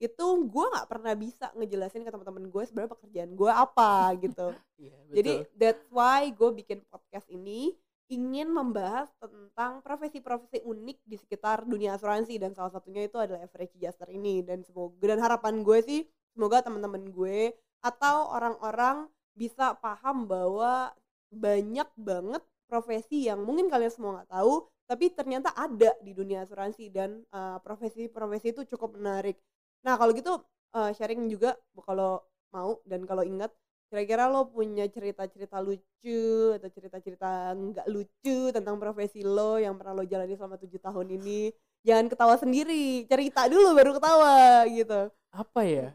[0.01, 3.93] itu gue nggak pernah bisa ngejelasin ke teman-teman gue sebenarnya pekerjaan gue apa
[4.25, 4.47] gitu.
[4.81, 7.77] Iya, jadi that's why gue bikin podcast ini
[8.11, 13.77] ingin membahas tentang profesi-profesi unik di sekitar dunia asuransi dan salah satunya itu adalah average
[13.77, 14.41] adjuster ini.
[14.41, 16.01] Dan semoga dan harapan gue sih
[16.33, 17.53] semoga teman-teman gue
[17.85, 19.05] atau orang-orang
[19.37, 20.91] bisa paham bahwa
[21.31, 26.87] banyak banget profesi yang mungkin kalian semua nggak tahu tapi ternyata ada di dunia asuransi
[26.91, 29.39] dan uh, profesi-profesi itu cukup menarik.
[29.83, 30.39] Nah kalau gitu
[30.75, 33.51] uh, sharing juga kalau mau dan kalau ingat
[33.91, 40.03] kira-kira lo punya cerita-cerita lucu atau cerita-cerita nggak lucu tentang profesi lo yang pernah lo
[40.07, 41.51] jalani selama tujuh tahun ini
[41.83, 45.87] jangan ketawa sendiri cerita dulu baru ketawa gitu apa ya?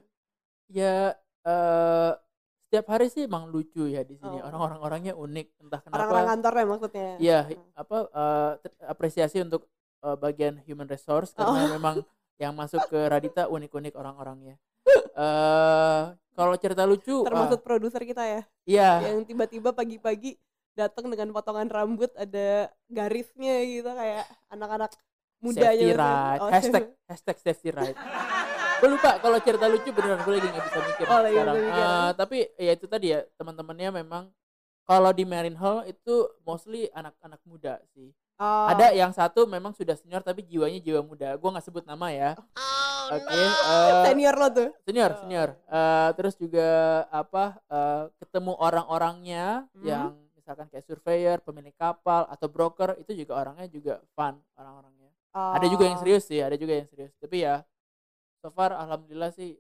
[0.73, 2.13] Ya eh
[2.67, 4.37] setiap hari sih emang lucu ya di sini.
[4.37, 4.45] Oh.
[4.45, 5.97] Orang-orang orangnya unik, entah kenapa.
[5.97, 7.63] orang-orang kantor ya maksudnya Iya, Hmm.
[7.75, 7.97] apa
[8.59, 9.63] ter- apresiasi untuk
[10.03, 11.73] eh, bagian human resource karena Oh.
[11.73, 11.97] memang
[12.43, 14.59] yang masuk ke Radita unik-unik orang-orangnya.
[15.17, 16.03] Eh
[16.37, 20.37] kalau cerita lucu, termasuk produser kita ya iya, yang tiba-tiba pagi-pagi
[20.77, 24.93] datang dengan potongan rambut ada garisnya gitu kayak anak-anak
[25.39, 27.97] muda safety right, Oh, hashtag hashtag safety right.
[28.77, 31.55] gue lupa kalau cerita lucu beneran gue lagi nggak bisa mikir Oh, sekarang.
[31.57, 31.83] mikir.
[31.83, 34.25] Eh, tapi ya itu tadi ya teman-temannya memang
[34.83, 38.13] kalau di Marine Hall itu mostly anak-anak muda sih.
[38.37, 38.69] Oh.
[38.69, 41.35] Ada yang satu memang sudah senior tapi jiwanya jiwa muda.
[41.35, 42.31] Gue nggak sebut nama ya.
[43.07, 43.33] Oke.
[43.33, 44.69] eh, senior lo tuh.
[44.83, 46.69] senior senior Eh, terus juga
[47.09, 49.83] apa eh, ketemu orang-orangnya Hmm.
[49.83, 55.67] yang misalkan kayak surveyor pemilik kapal atau broker itu juga orangnya juga fun orang-orangnya ada
[55.67, 57.67] juga yang Oh, serius sih ada juga yang serius tapi ya
[58.47, 59.59] so far alhamdulillah sih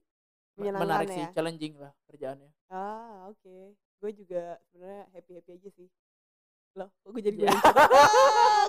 [0.54, 1.16] menarik ya?
[1.18, 3.78] sih challenging lah kerjaannya Ah, oke.
[4.02, 5.86] Gue juga sebenarnya happy-happy aja sih.
[6.74, 7.46] Loh, kok gue jadi gue?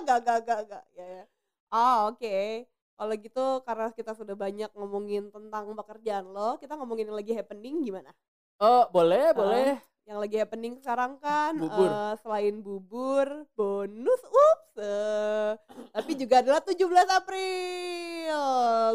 [0.06, 0.84] gak, gak, gak, gak.
[0.94, 1.24] Ya, ya.
[1.70, 2.66] Ah, oke.
[2.94, 7.82] Kalau gitu karena kita sudah banyak ngomongin tentang pekerjaan lo, kita ngomongin yang lagi happening
[7.82, 8.10] gimana?
[8.58, 9.34] oh boleh Ah.
[9.34, 9.70] boleh
[10.08, 11.92] Yang lagi happening sekarang kan Bubur.
[11.92, 14.80] eh, selain bubur, bonus, ups.
[14.80, 15.52] eh,
[15.92, 18.40] tapi juga adalah 17 April.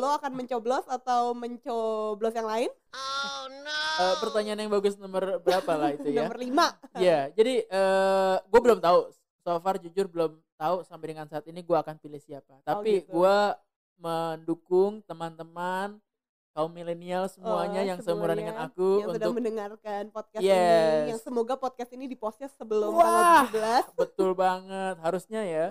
[0.02, 2.70] Lo akan mencoblos atau mencoblos yang lain?
[4.02, 6.98] Eh, pertanyaan yang bagus nomor berapa lah itu ya Nomor 5.
[6.98, 9.14] Iya, jadi eh gue belum tahu.
[9.46, 12.58] So far jujur belum tahu sampai dengan saat ini gue akan pilih siapa.
[12.66, 13.22] Tapi gitu.
[13.22, 13.38] gue
[14.02, 16.02] mendukung teman-teman
[16.54, 20.94] kaum milenial semuanya Oh, yang seumuran dengan aku yang sudah untuk mendengarkan podcast Yes.
[21.02, 23.50] ini yang semoga podcast ini dipostnya sebelum Wah.
[23.50, 24.96] tanggal 17 betul banget.
[25.00, 25.66] Harusnya ya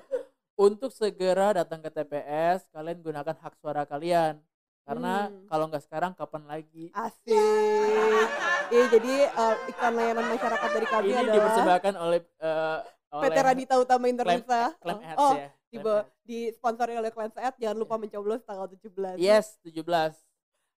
[0.54, 4.42] untuk segera datang ke TPS kalian gunakan hak suara kalian.
[4.82, 5.46] Karena Hmm.
[5.46, 6.90] kalau nggak sekarang kapan lagi?
[6.92, 8.26] Asik.
[8.68, 12.78] Iya jadi eh, iklan layanan masyarakat dari kami ini adalah dipersembahkan oleh eh,
[13.12, 17.56] oleh PT Radita Utama Interlisa Claim Ads oh ya tiba disponsori oleh Claim Ads.
[17.56, 20.31] Jangan lupa mencoblos tanggal 17 yes 17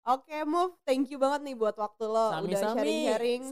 [0.06, 0.72] oke move.
[0.82, 3.42] Thank you banget nih buat waktu lo udah sami-sami sharing-sharing.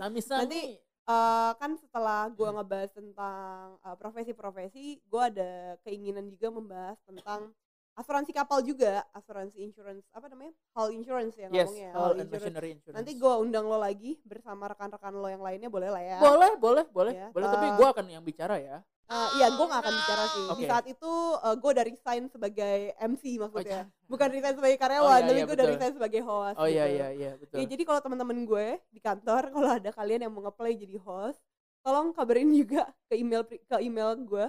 [0.40, 7.52] Nanti- Eh, kan setelah gue ngebahas tentang eh, profesi-profesi, gue ada keinginan juga membahas tentang
[7.92, 12.56] asuransi kapal juga, asuransi insurance apa namanya, hull insurance ya yes ngomongnya, hull and insurance.
[12.72, 12.96] insurance.
[12.96, 16.18] Nanti gue undang lo lagi bersama rekan-rekan lo yang lainnya boleh lah ya.
[16.18, 17.12] boleh boleh boleh.
[17.12, 20.24] Ya, boleh tapi eh, gue akan yang bicara ya Eh, Iya, gue gak akan bicara
[20.26, 20.44] sih.
[20.44, 20.66] Di Oke.
[20.66, 21.12] saat itu
[21.60, 25.44] gue udah resign sebagai MC maksudnya, Oh, bukan resign sebagai karyawan, Oh, iya, tapi iya,
[25.44, 25.74] gue udah betul.
[25.76, 26.56] resign sebagai host.
[26.56, 26.96] oh iya gitu.
[26.96, 30.42] iya iya betul Ya, jadi kalau teman-teman gue di kantor kalau ada kalian yang mau
[30.44, 31.38] ngeplay jadi host,
[31.84, 34.46] tolong kabarin juga ke email ke email gue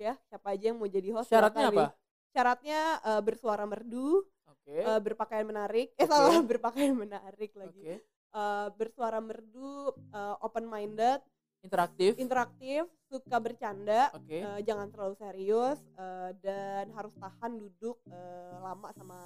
[0.00, 1.28] ya siapa aja yang mau jadi host.
[1.28, 1.86] syaratnya apa.
[2.32, 5.92] Syaratnya eh, bersuara merdu, oke eh, berpakaian menarik.
[5.94, 6.08] Eh Oke.
[6.08, 8.00] salah berpakaian menarik lagi.
[8.00, 9.92] oke Eh, bersuara merdu,
[10.40, 11.20] open minded,
[11.62, 18.56] interaktif interaktif, suka bercanda, oke eh, jangan terlalu serius eh, dan harus tahan duduk eh,
[18.60, 19.18] lama sama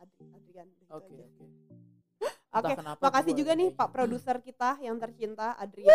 [0.00, 0.68] Adri- Adrian.
[0.80, 1.24] Gitu oke aja.
[1.28, 1.44] oke
[2.56, 2.72] Oke,
[3.04, 3.94] makasih juga nih Pak gitu.
[4.00, 5.92] produser kita yang tercinta Adrian.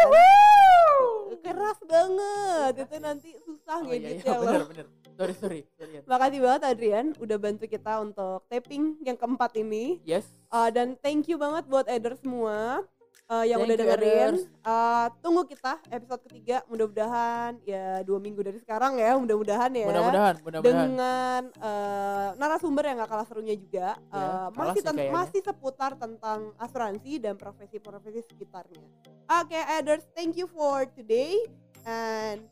[1.41, 4.45] Keras banget, itu nanti susah oh, iya, ngeditnya iya, loh.
[4.45, 4.85] bener bener
[5.17, 6.05] sorry sorry sorry.
[6.05, 9.97] Makasih banget Adrian udah bantu kita untuk taping yang keempat ini.
[10.05, 12.83] yes Uh, dan thank you banget buat Eder semua
[13.31, 14.33] uh, yang Thank udah dengerin.
[14.61, 19.87] Uh, tunggu kita episode ketiga mudah-mudahan ya dua minggu dari sekarang ya mudah-mudahan ya.
[19.87, 25.95] mudah-mudahan mudah-mudahan dengan uh, narasumber yang gak kalah serunya juga uh, masih sih masih seputar
[25.95, 28.83] tentang asuransi dan profesi-profesi sekitarnya.
[29.31, 31.39] Oke, Eders, thank you for today
[31.87, 32.43] and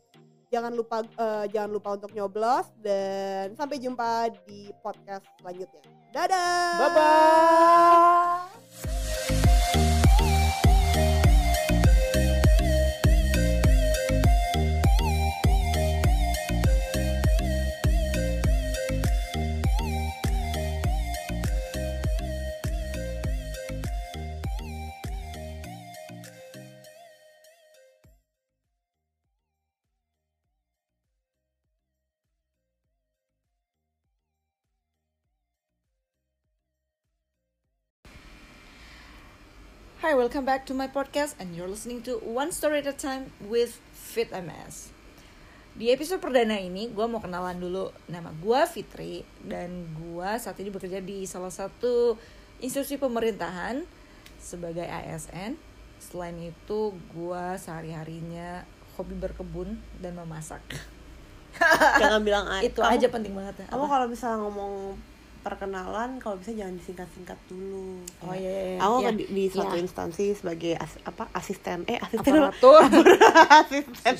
[0.50, 5.84] jangan lupa uh, jangan lupa untuk nyoblos dan sampai jumpa di podcast selanjutnya.
[6.10, 6.74] Dadah.
[6.74, 8.59] bye bye
[40.10, 43.30] Hi, welcome back to my podcast and you're listening to One Story at a Time
[43.46, 44.90] with Fit MS.
[45.78, 50.74] Di episode perdana ini, gue mau kenalan dulu nama gue Fitri dan gue saat ini
[50.74, 52.18] bekerja di salah satu
[52.58, 53.86] institusi pemerintahan
[54.42, 55.54] sebagai ASN.
[56.02, 58.66] Selain itu, gue sehari-harinya
[58.98, 60.58] hobi berkebun dan memasak.
[62.02, 63.66] jangan bilang Itu kamu- aja penting banget ya.
[63.70, 64.98] kamu kalau misalnya ngomong
[65.40, 68.78] perkenalan kalau bisa jangan disingkat-singkat dulu Oh iya, iya, iya.
[68.78, 69.10] aku Iya.
[69.12, 69.82] di, di suatu Iya.
[69.82, 72.80] instansi sebagai as- apa asisten eh asisten Aparatur.
[73.50, 74.14] asisten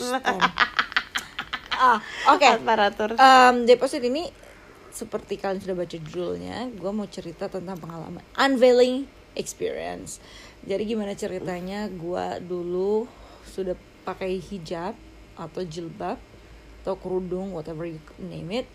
[1.73, 2.45] ah, oke.
[2.45, 4.29] aparatur Um, episode ini
[4.91, 10.19] seperti kalian sudah baca judulnya, gue mau cerita tentang pengalaman unveiling experience.
[10.61, 13.07] Jadi gimana ceritanya gue dulu
[13.47, 14.99] sudah pakai hijab
[15.35, 16.19] atau jilbab
[16.83, 18.67] atau kerudung whatever you name it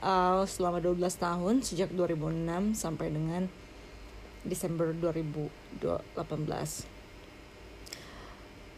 [0.00, 3.46] uh, selama 12 tahun sejak 2006 sampai dengan
[4.44, 6.94] Desember 2018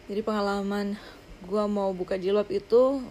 [0.06, 0.94] jadi pengalaman
[1.46, 3.02] gue mau buka jilbab itu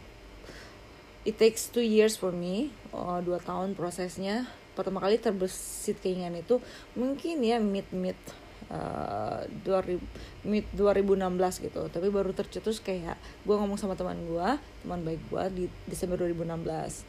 [1.27, 4.47] it takes two years for me oh, dua tahun prosesnya.
[4.75, 6.59] Pertama kali terbesit keinginan itu
[6.95, 8.15] mungkin ya mid mid
[8.71, 9.99] uh, 2000
[10.47, 11.81] mid 2016 gitu.
[11.91, 14.49] Tapi baru tercetus kayak gue ngomong sama teman gue
[14.87, 17.03] teman baik gue di Desember 2016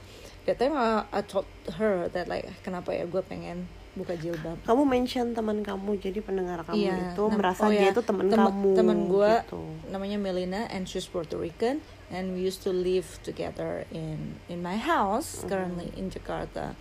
[0.47, 4.61] that time I, I told her that like kenapa ya gue pengen buka jilbab.
[4.63, 8.29] Kamu mention teman kamu jadi pendengar kamu Iya, itu merasa oh dia ya, itu teman
[8.29, 9.57] tem- kamu temen gua gitu.
[9.89, 11.81] namanya Melina and she's Puerto Rican
[12.13, 15.49] and we used to live together in in my house Mm-hmm.
[15.49, 16.77] currently in Jakarta.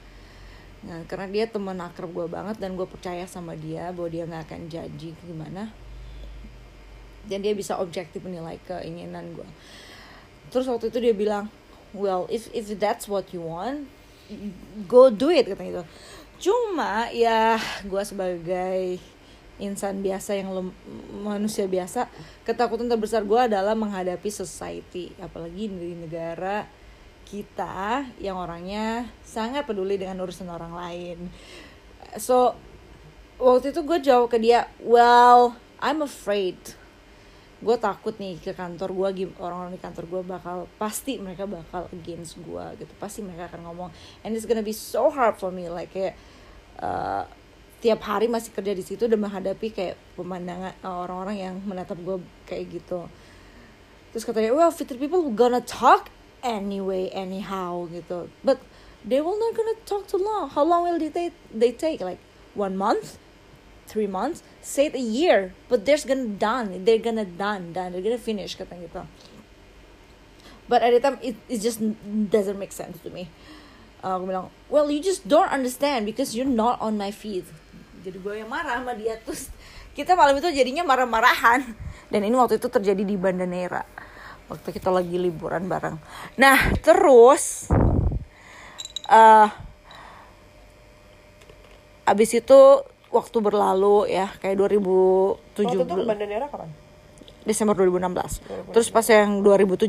[0.84, 4.44] Nah karena dia teman akrab gue banget dan gue percaya sama dia bahwa dia nggak
[4.46, 5.72] akan janji gimana.
[7.26, 9.48] Dan dia bisa objektif menilai keinginan gue
[10.46, 11.50] terus waktu itu dia bilang
[11.96, 13.88] well if if that's what you want
[14.86, 15.86] go do it katanya gitu.
[16.50, 17.56] Cuma ya
[17.86, 19.00] gue sebagai
[19.56, 20.76] insan biasa yang lem-
[21.24, 22.12] manusia biasa
[22.44, 26.68] ketakutan terbesar gue adalah menghadapi society apalagi di negara
[27.24, 31.18] kita yang orangnya sangat peduli dengan urusan orang lain.
[32.20, 32.54] So
[33.40, 36.58] waktu itu gue jawab ke dia well I'm afraid
[37.64, 42.36] gue takut nih ke kantor gue orang-orang di kantor gue bakal pasti mereka bakal against
[42.44, 42.92] gue gitu.
[43.00, 43.90] Pasti mereka akan ngomong
[44.28, 45.72] and it's gonna be so hard for me.
[45.72, 46.20] Like kayak
[46.84, 47.24] uh,
[47.80, 52.18] tiap hari masih kerja di situ dan menghadapi kayak pemandangan uh, orang-orang yang menatap gue
[52.44, 53.08] kayak gitu.
[54.12, 56.12] Terus katanya well Fitri people gonna talk
[56.44, 58.28] anyway anyhow gitu.
[58.44, 58.60] But
[59.08, 62.04] they will not gonna talk too long how long will they take they take?
[62.04, 62.20] Like
[62.52, 63.16] one month
[63.86, 68.06] three months say it a year but they're gonna done they're gonna done done they're
[68.06, 69.02] gonna finish katanya gitu
[70.68, 71.82] but at the time it, it just
[72.30, 73.30] doesn't make sense to me.
[74.06, 77.46] Uh, aku bilang well you just don't understand because you're not on my feed.
[78.06, 79.50] Jadi gue yang marah sama dia terus
[79.98, 81.74] kita malam itu jadinya marah-marahan.
[82.10, 83.82] Dan ini waktu itu terjadi di Banda Neira
[84.46, 85.98] waktu kita lagi liburan bareng.
[86.38, 87.70] Nah terus
[89.10, 89.50] uh,
[92.06, 92.62] abis itu
[93.16, 96.70] waktu berlalu ya kayak 2017 Waktu itu Banda kapan?
[97.48, 98.74] Desember 2016.
[98.74, 99.88] Terus pas yang 2017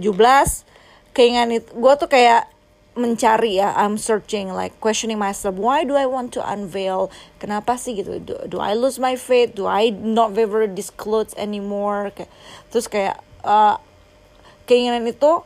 [1.16, 2.52] keinginan itu gue tuh kayak
[2.96, 7.12] mencari ya I'm searching like questioning myself why do I want to unveil?
[7.42, 8.20] Kenapa sih gitu?
[8.20, 9.52] Do, do I lose my faith?
[9.56, 12.12] Do I not ever this clothes anymore?
[12.14, 12.32] Kayak-
[12.72, 13.76] terus kayak uh,
[14.64, 15.44] keinginan itu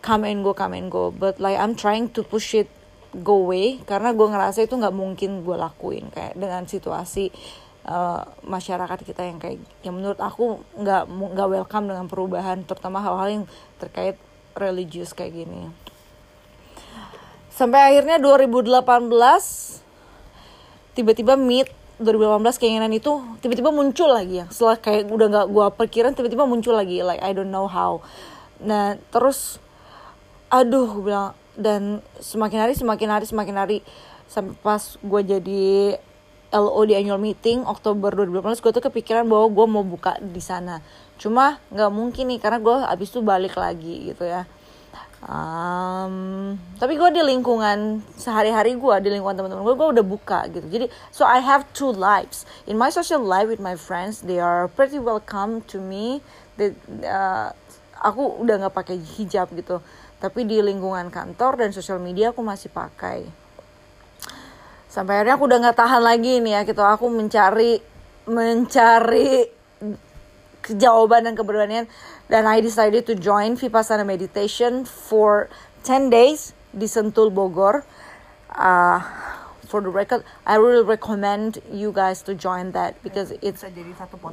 [0.00, 2.70] come and go come and go but like I'm trying to push it
[3.16, 7.34] go away karena gue ngerasa itu nggak mungkin gue lakuin kayak dengan situasi
[7.86, 13.28] uh, masyarakat kita yang kayak yang menurut aku nggak nggak welcome dengan perubahan terutama hal-hal
[13.42, 13.44] yang
[13.82, 14.16] terkait
[14.58, 15.70] religius kayak gini.
[17.50, 18.80] Sampai akhirnya 2018
[20.96, 21.68] tiba-tiba mid
[22.00, 24.46] 2018 keinginan itu tiba-tiba muncul lagi ya.
[24.48, 28.00] Setelah kayak udah nggak gua pikiran tiba-tiba muncul lagi like I don't know how.
[28.64, 29.60] Nah terus
[30.48, 31.28] aduh gua bilang
[31.60, 33.78] dan semakin hari semakin hari semakin hari.
[34.26, 35.98] Sampai pas gue jadi
[36.50, 40.82] LO di annual meeting Oktober 2018 gue tuh kepikiran bahwa gue mau buka di sana.
[41.20, 44.48] Cuma nggak mungkin nih karena gue abis itu balik lagi gitu ya.
[45.20, 50.66] Um, tapi gue di lingkungan sehari-hari gue di lingkungan teman-teman gue gue udah buka gitu.
[50.66, 52.48] Jadi so I have two lives.
[52.64, 56.24] In my social life with my friends they are pretty welcome to me.
[56.56, 56.72] They,
[57.04, 57.52] uh,
[58.00, 59.84] aku udah nggak pakai hijab gitu
[60.20, 63.24] tapi di lingkungan kantor dan sosial media aku masih pakai.
[64.86, 66.84] Sampai akhirnya aku udah nggak tahan lagi nih ya gitu.
[66.84, 67.80] Aku mencari
[68.28, 69.48] mencari
[70.76, 71.88] jawaban dan keberanian.
[72.28, 75.48] Dan I decided to join Vipassana meditation for
[75.82, 77.82] 10 days di Sentul Bogor.
[78.50, 79.00] Uh,
[79.70, 83.62] for the record I really recommend you guys to join that because it's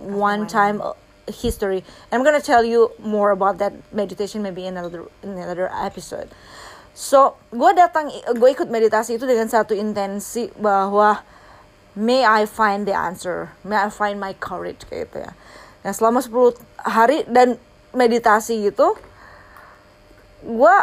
[0.02, 0.82] one time
[1.28, 1.84] history.
[2.12, 6.32] I'm gonna tell you more about that meditation maybe in another in another episode.
[6.98, 11.22] So gue datang gue ikut meditasi itu dengan satu intensi bahwa
[11.94, 13.54] may I find the answer?
[13.62, 15.32] May I find my courage kayak gitu ya.
[15.86, 16.58] Nah selama 10
[16.90, 17.62] hari dan
[17.94, 18.98] meditasi gitu
[20.42, 20.76] gue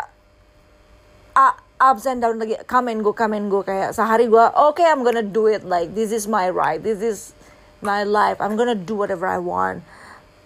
[1.35, 2.63] uh, ups and down lagi.
[2.71, 5.99] Come and go come and go kayak sehari gue okay I'm gonna do it like
[5.99, 7.35] this is my right this is
[7.83, 9.83] my life I'm gonna do whatever I want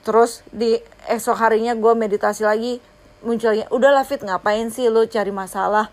[0.07, 0.79] terus di
[1.11, 2.83] esok harinya gue meditasi lagi
[3.23, 5.91] munculnya udahlah fit ngapain sih lo cari masalah?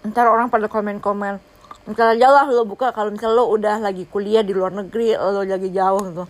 [0.00, 1.50] Ntar orang pada komen-komen
[1.88, 5.42] ntar aja lah lo buka kalau misalnya lo udah lagi kuliah di luar negeri lo
[5.42, 6.24] lagi jauh gitu.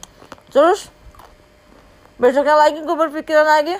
[0.55, 0.89] Terus
[2.17, 3.77] besoknya lagi gue berpikiran lagi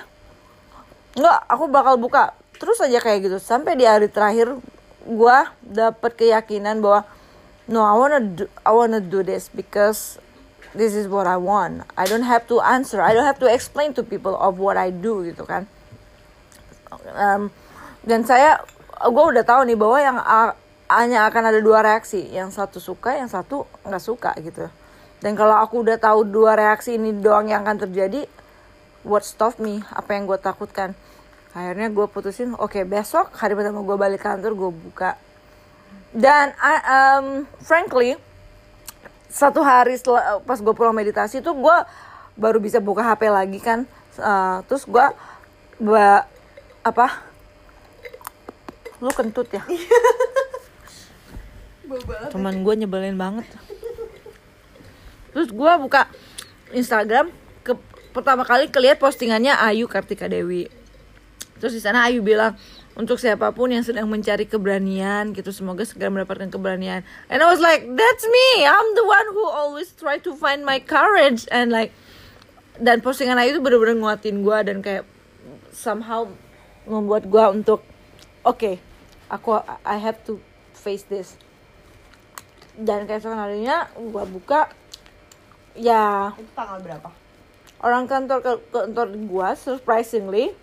[1.15, 2.35] nggak aku bakal buka.
[2.59, 3.37] Terus aja kayak gitu.
[3.41, 4.53] Sampai di hari terakhir
[5.07, 7.07] gue dapet keyakinan bahwa
[7.65, 10.21] no I wanna do I wanna do this because
[10.75, 11.83] this is what I want.
[11.99, 12.99] I don't have to answer.
[13.03, 15.67] I don't have to explain to people of what I do gitu kan.
[17.11, 17.51] Em,
[18.03, 18.59] dan saya
[19.01, 20.55] gue udah tahu nih bahwa yang a-
[20.91, 22.19] hanya akan ada dua reaksi.
[22.31, 24.67] Yang satu suka yang satu nggak suka gitu.
[25.21, 28.25] Dan kalau aku udah tahu dua reaksi ini doang yang akan terjadi
[29.05, 29.85] what stop me?
[29.93, 30.97] Apa yang gue takutkan?
[31.51, 35.11] Akhirnya gue putusin oke besok hari pertama gue balik kantor gue buka.
[36.11, 37.25] Dan I- um,
[37.63, 38.15] frankly
[39.31, 41.77] satu hari setelah pas gue pulang meditasi tuh gue
[42.35, 43.87] baru bisa buka HP lagi kan.
[44.19, 45.05] Uh, terus gue
[45.79, 46.27] ba
[46.83, 47.07] apa?
[48.99, 49.63] Lu kentut ya?
[52.31, 53.47] Teman gue nyebelin banget.
[55.31, 56.11] Terus gue buka
[56.75, 57.31] Instagram
[57.63, 57.75] ke
[58.11, 60.67] pertama kali kelihat postingannya Ayu Kartika Dewi.
[61.63, 62.55] Terus di sana Ayu bilang
[62.95, 67.07] untuk siapa pun yang sedang mencari keberanian gitu semoga segera mendapatkan keberanian.
[67.31, 68.67] And I was like that's me.
[68.67, 71.47] I'm the one who always try to find my courage.
[71.49, 71.95] And like
[72.81, 75.03] dan postingan Ayu itu bener-bener nguatin gue dan kayak
[75.71, 76.27] somehow
[76.83, 77.85] membuat gue untuk
[78.43, 78.81] oke
[79.31, 79.49] aku
[79.87, 80.43] I have to
[80.75, 81.39] face this.
[82.75, 84.71] Dan keesokan harinya gue buka
[85.75, 86.35] ya.
[86.35, 87.21] Itu tanggal berapa?
[87.81, 90.53] orang kantor ke kantor gua surprisingly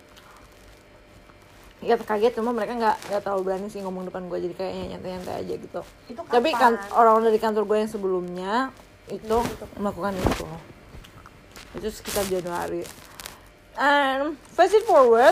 [1.79, 5.35] ya kaget cuma mereka nggak nggak terlalu berani sih ngomong depan gua jadi kayaknya nyantai-nyantai
[5.47, 5.81] aja gitu.
[6.11, 6.91] Itu tapi kan kapan?
[6.91, 8.53] orang dari kantor gue yang sebelumnya
[9.07, 9.37] itu
[9.79, 10.47] melakukan itu.
[11.79, 12.83] Itu sekitar Januari.
[13.79, 15.31] And fast it forward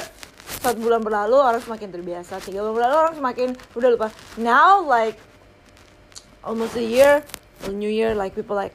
[0.64, 2.40] satu bulan berlalu orang semakin terbiasa.
[2.40, 4.08] Tiga bulan berlalu orang semakin udah lupa.
[4.40, 5.20] Now like
[6.48, 7.28] almost a year
[7.68, 8.74] a new year like people like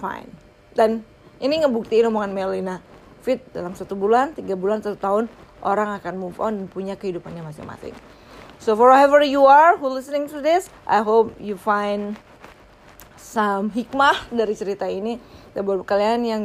[0.00, 0.32] fine.
[0.72, 1.04] Dan
[1.44, 2.80] ini ngebuktiin omongan Melina.
[3.20, 5.24] Fit dalam satu bulan tiga bulan satu tahun
[5.64, 7.96] orang akan move on dan punya kehidupannya masing-masing.
[8.62, 12.16] So for whoever you are who listening to this I hope you find
[13.34, 15.18] some hikmah dari cerita ini.
[15.56, 16.42] Dan buat kalian yang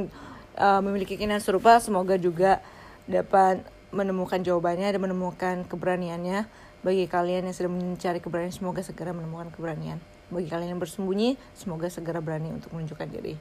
[0.57, 2.63] uh, memiliki keinginan serupa semoga juga
[3.05, 3.61] dapat
[3.93, 6.49] menemukan jawabannya dan menemukan keberaniannya.
[6.79, 9.99] Bagi kalian yang sedang mencari keberanian semoga segera menemukan keberanian.
[10.31, 13.35] Bagi kalian yang bersembunyi semoga segera berani untuk menunjukkan diri.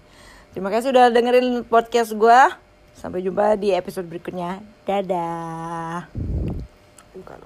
[0.50, 2.67] Terima kasih sudah dengerin podcast gue
[2.98, 6.10] sampai jumpa di episode berikutnya dadah
[7.14, 7.38] Bukan.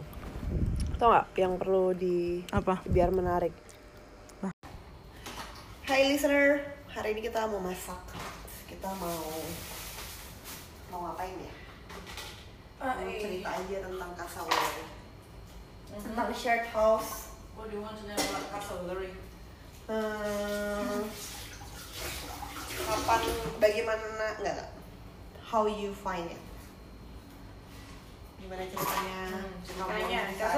[0.96, 3.52] Tau gak yang perlu di apa biar menarik?
[5.88, 8.00] Hai listener, hari ini kita mau masak.
[8.68, 9.24] Kita mau
[10.92, 11.54] mau ngapain ya?
[12.80, 14.84] Mau cerita aja tentang kasawari.
[15.88, 17.32] Tentang shared house.
[17.56, 19.12] What do you want to know about Castleberry?
[19.84, 21.04] Hmm,
[22.88, 23.22] kapan,
[23.60, 24.71] bagaimana, enggak, enggak.
[25.52, 26.40] How you find it?
[28.40, 29.44] Gimana ceritanya?
[29.68, 30.00] kamu
[30.32, 30.48] bisa-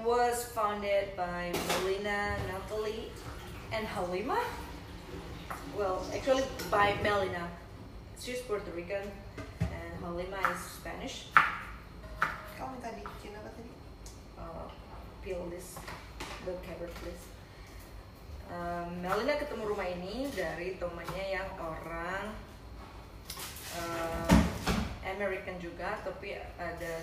[0.00, 3.12] was founded by Melina, Natalie,
[3.76, 4.40] and Halima.
[5.76, 7.44] Well, actually by Melina.
[8.16, 9.04] She's Puerto Rican
[9.60, 11.28] and Halima is Spanish.
[12.56, 13.72] Kamu minta bikin apa tadi?
[14.40, 14.64] Uh,
[15.20, 15.76] peel this,
[16.48, 17.24] the cabbage please.
[18.48, 22.45] Um, Melina ketemu rumah ini dari temannya yang orang
[23.76, 24.28] uh,
[25.04, 26.94] American juga, tapi ada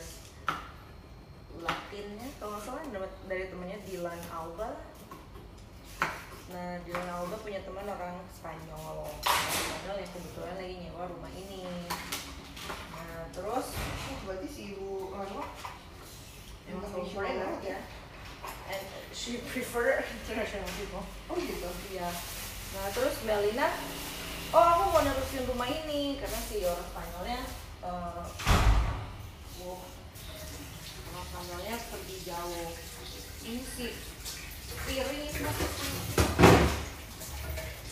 [1.53, 2.83] Latinnya kalau nggak salah
[3.29, 4.73] dari- temannya Dylan Alba.
[6.49, 11.63] Nah, Dylan Alba punya teman orang Spanyol, Spanyol yang kebetulan lagi nyewa rumah ini.
[12.93, 15.45] Nah, terus Oh, berarti si ibu Rangga
[16.63, 17.79] emang so foreign ya.
[18.67, 21.03] And she prefer international people.
[21.29, 21.69] Oh gitu.
[21.91, 22.09] Iya.
[22.73, 23.67] Nah terus Melina,
[24.53, 27.41] oh aku mau nerusin rumah ini karena si orang Spanyolnya,
[27.81, 28.21] uh,
[29.65, 29.81] wow,
[31.09, 32.69] orang Spanyolnya pergi jauh.
[33.43, 33.85] Ini si
[34.87, 35.31] piring.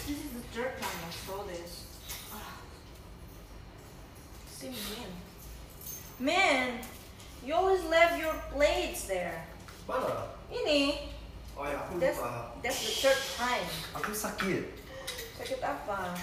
[0.08, 1.90] This is the third time I saw this.
[2.32, 2.62] Ah.
[4.48, 5.12] Si man.
[6.22, 6.68] Man,
[7.42, 9.50] you always left your plates there.
[9.90, 10.30] Mana?
[10.54, 11.10] Ini,
[11.58, 12.56] Oh ya, aku that's, lupa.
[12.64, 13.68] that's the third time.
[13.98, 14.72] Aku sakit.
[15.36, 16.16] Sakit apa?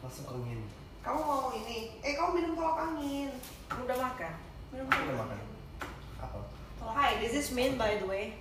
[0.00, 0.60] Masuk angin.
[1.00, 1.96] Kamu mau ini?
[2.00, 3.30] Eh kamu minum tolak angin.
[3.68, 4.32] Kamu udah makan?
[4.72, 5.38] Minum tolak udah makan.
[6.20, 6.38] Apa?
[6.96, 8.40] Hi, this is Min by the way.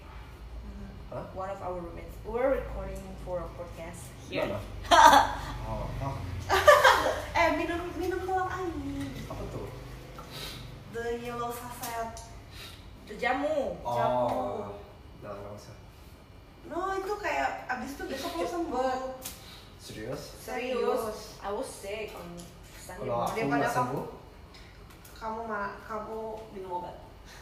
[1.11, 1.25] Hah?
[1.35, 2.15] One of our roommates.
[2.23, 4.47] We're recording for a podcast here.
[4.47, 4.59] Mana?
[5.69, 6.17] Oh, oh,
[7.37, 9.05] Eh minum minum tolak angin.
[9.29, 9.69] apa tuh?
[10.97, 12.25] The yellow sachet.
[13.05, 13.77] The jamu.
[13.85, 14.25] Jamu.
[14.25, 14.73] Oh,
[15.21, 15.75] nggak nggak usah.
[16.65, 18.97] No itu kayak abis itu besok lo sembuh.
[19.79, 20.21] Serius?
[20.37, 21.39] Serius.
[21.39, 22.27] I was sick on
[22.75, 23.33] Sunday Kalau aku.
[23.33, 24.05] Daripada nggak sembuh,
[25.15, 25.71] Kamu mana?
[25.83, 26.19] Kamu
[26.51, 26.95] minum obat.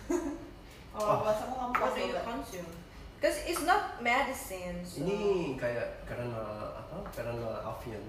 [0.93, 1.17] Kalau Oh.
[1.21, 2.23] buat sembuh kamu What do you obat.
[2.25, 2.69] consume?
[3.17, 4.81] Cause it's not medicine.
[4.81, 5.01] So.
[5.01, 5.17] Ini
[5.53, 6.38] kayak karena
[6.73, 7.01] apa?
[7.09, 7.33] Karena
[7.65, 8.01] Alfian.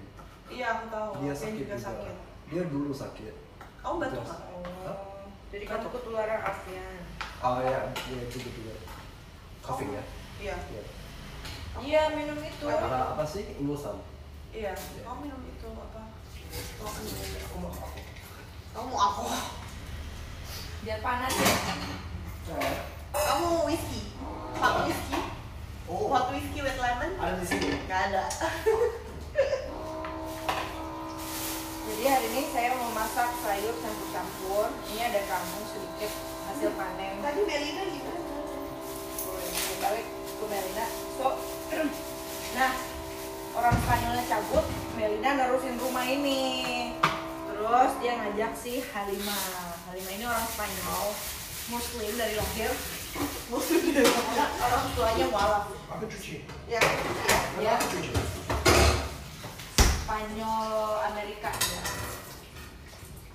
[0.49, 1.09] Iya aku tahu.
[1.21, 1.85] Dia Alfian sakit juga juga.
[1.85, 2.15] sakit.
[2.49, 3.33] Dia dulu sakit.
[3.79, 4.29] Kamu batuk Terus.
[4.29, 4.41] nggak?
[4.85, 4.89] Hah?
[4.89, 6.97] Oh, jadi kamu ketularan Alfian.
[7.39, 8.73] Oh ya, dia juga juga.
[9.61, 10.03] Coughing ya.
[10.39, 10.55] Iya.
[10.65, 10.83] Iya.
[11.79, 12.65] Iya minum itu.
[12.65, 13.45] Apa apa sih?
[13.57, 13.97] Ingusan.
[14.49, 14.73] Iya.
[15.05, 16.01] Kamu minum itu apa?
[16.81, 17.37] Mau minum itu.
[17.45, 17.99] Aku mau aku.
[18.73, 19.23] Kamu mau aku?
[20.81, 21.53] Biar panas ya.
[23.13, 24.17] Kamu mau whisky?
[24.57, 25.17] Hot whisky?
[25.89, 27.11] Oh, Hot whisky with lemon?
[27.21, 27.77] ada di sini.
[27.85, 28.25] Gak ada.
[31.89, 34.69] Jadi hari ini saya mau masak sayur campur-campur.
[34.93, 36.11] Ini ada kangkung sedikit
[36.49, 37.21] hasil panen.
[37.21, 38.21] Tadi Melina gimana?
[39.29, 40.85] Boleh balik ke Melina.
[41.17, 41.27] So,
[42.57, 42.88] nah
[43.59, 46.39] orang Spanyolnya cabut, Melina nerusin rumah ini.
[47.51, 49.35] Terus dia ngajak si Halima.
[49.91, 51.05] Halima ini orang Spanyol,
[51.67, 52.71] Muslim dari lahir.
[53.51, 54.47] Muslim dari lahir.
[54.63, 55.65] Orang tuanya mualaf.
[55.91, 56.47] Aku cuci.
[56.71, 56.79] Ya.
[57.59, 58.15] Ya, cuci.
[60.07, 60.71] Spanyol
[61.11, 61.83] Amerika ya.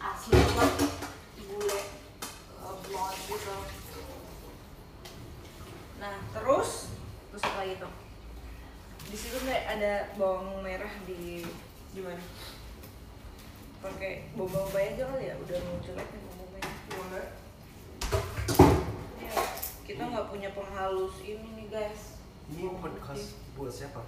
[0.00, 0.88] Asli banget,
[1.36, 1.80] bule,
[2.64, 3.56] uh, blonde gitu.
[6.00, 6.92] Nah, terus
[7.32, 8.03] terus apa lagi tuh?
[9.10, 11.44] Di situ ada bawang merah di
[11.94, 12.20] Di mana?
[13.84, 16.50] pakai bawang bombay aja kali ya udah mau jelek nih bawang
[16.88, 17.20] Gimana?
[19.20, 19.32] ya,
[19.84, 22.16] kita nggak punya penghalus ini nih guys
[22.48, 24.00] Ini podcast buat siapa?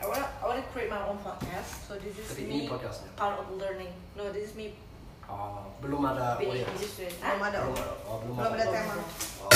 [0.00, 3.12] I wanna I wanna create my own podcast so this is Tapi me podcastnya.
[3.12, 4.72] part of learning no this is me
[5.28, 6.72] Oh, belum ada being to
[7.04, 7.60] it Belum ada.
[7.68, 7.92] Belum ada.
[8.08, 8.72] Oh, belum Belum ada ada.
[8.72, 8.96] tema.
[9.44, 9.52] Oh,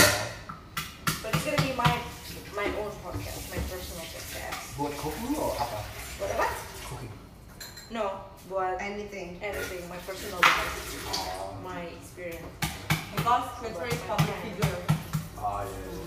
[1.24, 1.92] but it's gonna be my
[2.52, 3.56] my own podcast my
[4.74, 5.80] buat cooking or apa?
[6.18, 6.46] buat apa
[6.88, 7.12] Cooking.
[7.90, 9.38] no buat Anything.
[9.38, 10.98] anything my personal podcast
[11.62, 12.42] my experience
[13.12, 14.76] Because Fitri is public figure.
[15.36, 15.78] Ah, iya.
[15.84, 16.00] iya.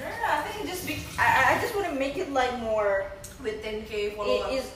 [0.00, 2.56] no no, no I think just be I I- I just wanna make it like
[2.58, 3.04] more
[3.40, 4.52] With 10k it followers.
[4.52, 4.66] is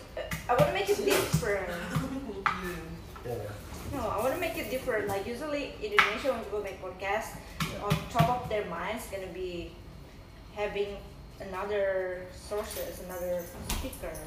[0.48, 1.68] I wanna make it different
[3.24, 3.52] Iya, iya.
[3.94, 5.06] No, I want to make it different.
[5.06, 7.78] Like usually Indonesia when people make podcast, Yeah.
[7.86, 9.70] on top of their minds gonna be
[10.52, 10.98] having
[11.40, 14.18] another sources, another speakers.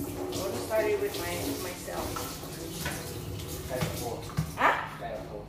[0.00, 2.08] I want to start it with my myself.
[3.68, 4.22] Kayak pork.
[4.56, 4.74] Huh?
[5.00, 5.46] Kayak pork.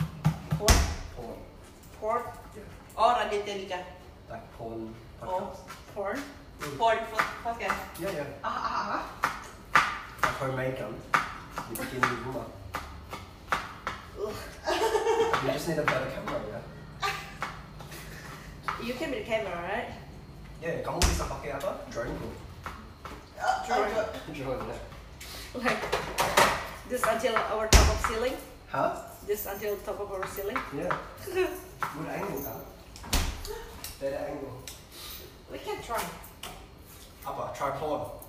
[0.59, 0.77] What?
[1.15, 1.37] Pork.
[1.99, 2.25] Pork?
[2.97, 3.79] Oh, Raditya Dika.
[4.29, 4.93] Like porn
[5.23, 5.25] Oh.
[5.25, 5.59] podcast.
[5.95, 6.19] Porn?
[6.77, 6.99] Porn
[7.43, 7.79] podcast.
[7.99, 8.25] Iya, iya.
[8.43, 9.03] Ah, ah, ah,
[9.79, 10.31] ah.
[10.39, 10.91] Permainan.
[11.71, 12.47] Dibikin di rumah.
[14.19, 14.35] Ugh.
[15.43, 16.59] You just need a better camera, ya.
[18.79, 19.91] You can be the camera, right?
[20.63, 21.75] Ya, kamu bisa pakai apa?
[21.91, 22.27] Drone ku.
[23.35, 23.83] Ah, Sure.
[23.83, 24.63] ah, Drone.
[24.63, 24.77] ya.
[25.59, 25.83] Like
[26.87, 28.35] this until our top of ceiling,
[28.71, 28.95] Huh?
[29.27, 30.55] This until top of our ceiling.
[30.71, 30.87] Yeah.
[31.99, 32.57] Good angle kan?
[33.99, 34.63] Beda angle.
[35.51, 35.99] We can try.
[37.27, 37.51] Apa?
[37.51, 38.23] Tripod.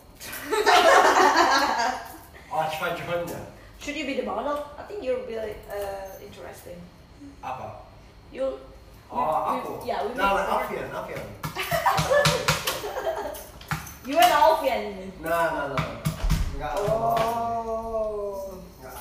[2.50, 3.40] oh, try drone-nya.
[3.78, 4.66] Should you be the model?
[4.74, 5.54] I think you'll be uh,
[6.18, 6.82] interesting.
[7.46, 7.78] Apa?
[8.34, 8.58] You.
[9.10, 9.72] Oh, we- aku.
[9.84, 11.24] Yeah, we Nah, Alfian, Alfian.
[14.04, 14.84] You and Alfian.
[15.24, 15.86] Nah, nah, nah.
[16.54, 16.72] Enggak.
[16.84, 18.52] Oh.
[18.76, 18.96] Enggak.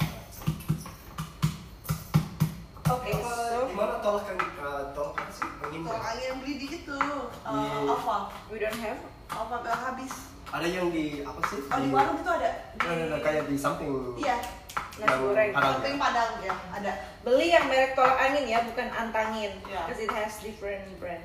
[2.83, 5.47] Okay, so Gimana tolak yang uh, tolak apa sih?
[5.59, 6.99] Tolak angin yang beli di itu.
[7.43, 8.17] Uh, Di- Alfa.
[8.47, 8.99] we don't have.
[9.33, 10.13] Udah habis.
[10.53, 11.59] Ada yang di apa sih?
[11.67, 12.49] Oh, di warung itu ada.
[12.79, 13.89] Nah, nah, nah, kayak di samping.
[14.15, 14.37] Iya.
[14.73, 15.51] Nasi yang goreng.
[15.53, 15.73] Padang.
[15.79, 16.91] Samping Padang ya, ada.
[17.25, 19.53] Beli yang merek tolak angin ya, bukan antangin.
[19.65, 19.85] Yeah.
[19.87, 21.23] Because it has different brand.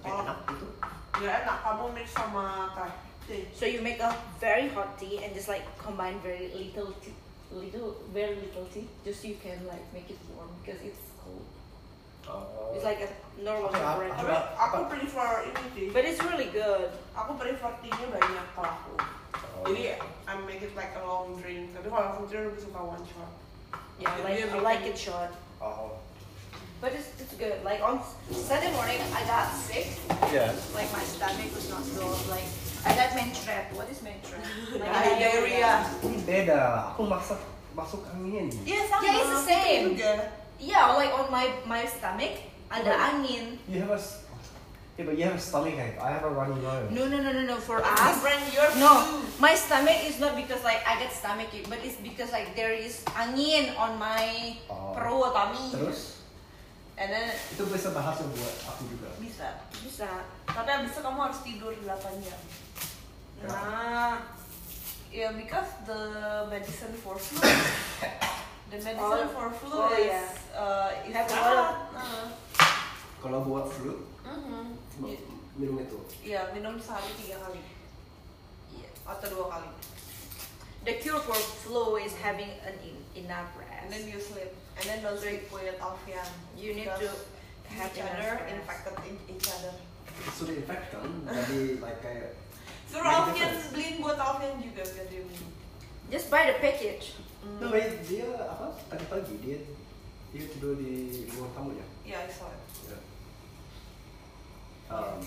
[0.00, 0.68] Tapi enak itu.
[1.20, 3.46] Ya enak, kamu mix sama teh.
[3.54, 4.10] So you make a
[4.42, 7.14] very hot tea and just like combine very little tea,
[7.54, 11.46] little very little tea, just so you can like make it warm because it's cold.
[12.26, 12.74] Oh.
[12.74, 14.14] It's like a normal Apa- brand.
[14.18, 15.86] Tapi aku prefer ini sih.
[15.94, 16.90] But it's really good.
[17.14, 18.94] Aku prefer tea-nya banyak kalau aku.
[19.34, 19.66] Oh.
[19.68, 19.94] Jadi
[20.26, 21.74] I make it like a long drink.
[21.74, 23.30] Tapi kalau aku drink lebih suka one shot.
[24.00, 25.30] Yeah, I like, I like it short.
[25.60, 26.00] Oh.
[26.80, 27.60] But it's, it's good.
[27.60, 28.00] Like on
[28.32, 30.00] Sunday morning, I got sick.
[30.32, 30.56] Iya.
[30.72, 32.20] Like my stomach was not good.
[32.32, 32.48] Like
[32.88, 33.68] I got menstruat.
[33.76, 34.40] What is menstruat?
[34.80, 35.84] Like diarrhea.
[36.00, 36.60] Ini beda.
[36.96, 37.36] Aku masak
[37.76, 38.48] masuk angin.
[38.64, 39.02] Iya sama.
[39.04, 39.84] Yeah, it's the same.
[40.56, 42.40] Yeah, like on my my stomach
[42.72, 43.60] ada angin.
[43.68, 44.24] You have a s-
[45.00, 45.96] yeah, but you have a stomach ache.
[45.96, 46.92] I have a runny nose.
[46.92, 47.56] No, no, no, no, no.
[47.56, 47.88] For us,
[48.20, 48.44] different.
[48.52, 49.00] Your no.
[49.00, 49.40] food.
[49.40, 52.76] My stomach is not because like I get stomach ache, but it's because like there
[52.76, 54.92] is angin on my Oh.
[54.92, 55.72] perut, tummy.
[55.72, 56.20] Terus
[57.00, 59.08] And then itu bisa bahasa buat aku juga.
[59.16, 59.56] Bisa.
[59.80, 60.20] bisa.
[60.44, 62.40] Tapi abis itu kamu harus tidur 8 jam.
[63.48, 64.20] Nah,
[65.10, 65.96] Yeah, because the
[66.46, 67.40] medicine for flu,
[68.70, 70.22] the medicine Oh, for flu oh, is yeah.
[70.54, 72.26] uh, is Have a lot of- Uh,
[73.18, 74.70] Kalau buat flu, mhm.
[74.70, 74.76] mi-
[75.56, 75.98] minum itu.
[76.22, 77.60] Iya, minum sehari tiga kali.
[78.72, 79.70] Iya, atau dua kali.
[80.80, 83.68] The cure for flu is having an en- enough rest.
[83.80, 87.08] and then you sleep and then don't sleep with Alfian you need to
[87.68, 88.48] have each other rest.
[88.48, 89.72] infected in- each other
[90.36, 92.32] Sudah infect kan, jadi like kayak
[92.88, 95.48] suruh a Alfian beliin buat Alfian juga biar dia minum
[96.08, 97.14] Just buy the package.
[97.60, 98.72] No, wait, dia apa?
[98.88, 99.58] Tadi pagi dia
[100.30, 101.86] dia tidur di ruang tamu ya.
[102.04, 102.60] yeah I saw it.
[104.90, 105.22] Um,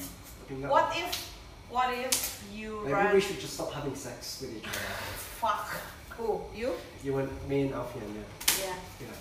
[0.68, 1.32] what if
[1.72, 4.92] what if you Maybe run we should just stop having sex with each other.
[5.40, 5.72] fuck
[6.20, 6.42] Who?
[6.54, 6.76] You?
[7.04, 8.28] You and me and Alfian, ya.
[8.60, 8.76] Yeah.
[9.00, 9.18] Yeah.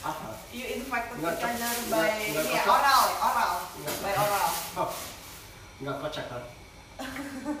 [0.00, 0.32] Apa?
[0.56, 3.96] you infected each other by yeah, oral oral Enggak.
[4.00, 4.48] by oral
[4.80, 4.88] Oh,
[5.84, 6.42] nggak kocak kan?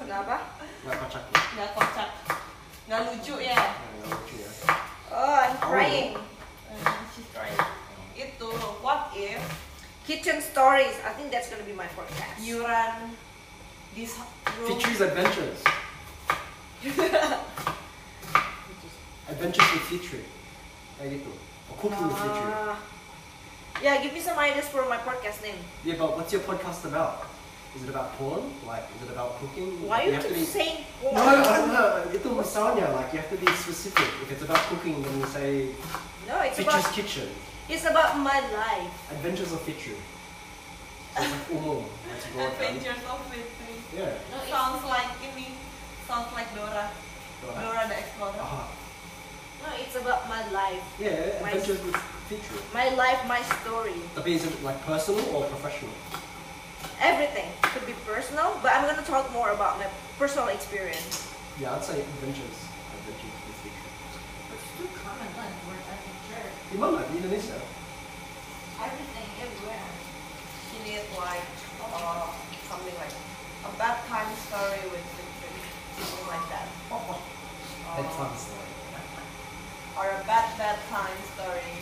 [0.00, 0.36] Kenapa?
[0.88, 2.08] Nggak kocak nggak kocak
[2.88, 3.52] nggak lucu ya
[4.00, 4.50] nggak lucu ya.
[5.12, 6.16] Oh, I'm crying.
[6.72, 7.60] Uh, she's trying
[8.16, 8.50] itu
[8.84, 9.40] what if
[10.10, 10.98] Kitchen stories.
[11.06, 12.42] I think that's gonna be my podcast.
[12.42, 13.14] you run
[13.94, 14.18] this
[14.58, 15.62] room Features adventures.
[19.30, 20.26] adventures with Fitri.
[20.98, 21.30] Kayak gitu.
[21.70, 22.42] Or cooking with Fitri.
[22.42, 22.82] Ah.
[23.78, 25.62] yeah, give me some ideas for my podcast name.
[25.86, 27.30] Yeah, but what's your podcast about?
[27.78, 28.50] Is it about porn?
[28.66, 29.86] Like, is it about cooking?
[29.86, 30.58] Why you have to keep be...
[30.58, 34.10] saying No, no, no, itu misalnya, like you have to be specific.
[34.26, 35.70] If it's about cooking, then you say
[36.26, 37.30] No, it's Fitri's about Kitchen.
[37.70, 38.92] It's about my life.
[39.10, 39.94] Adventures of Fitri.
[41.14, 41.84] So it's like umum.
[42.16, 44.14] It's adventures of Fitri Yeah.
[44.30, 45.54] No, it's, sounds like ini
[46.06, 46.90] sounds like Dora
[47.42, 48.68] Dora the Explorer Ah,
[49.62, 50.82] no, it's about my life.
[50.98, 51.96] yeah, My- Adventures with
[52.30, 52.58] Fitri.
[52.74, 53.98] My life, my story.
[54.14, 55.90] Tapi is it like personal or professional?
[57.02, 61.26] Everything could be personal, but I'm gonna talk more about my personal experience.
[61.58, 62.54] Yeah, I'd say adventures.
[62.54, 62.69] Adventures
[66.70, 67.02] Di mana?
[67.10, 67.58] Di Indonesia?
[68.78, 69.90] Everything, everywhere.
[70.70, 71.42] she need like
[71.82, 72.30] uh,
[72.70, 73.10] something like
[73.66, 75.50] a bad time story with Fitri
[75.98, 76.70] something like that
[77.98, 78.70] Bedtime story.
[79.98, 81.74] or a bad bad time story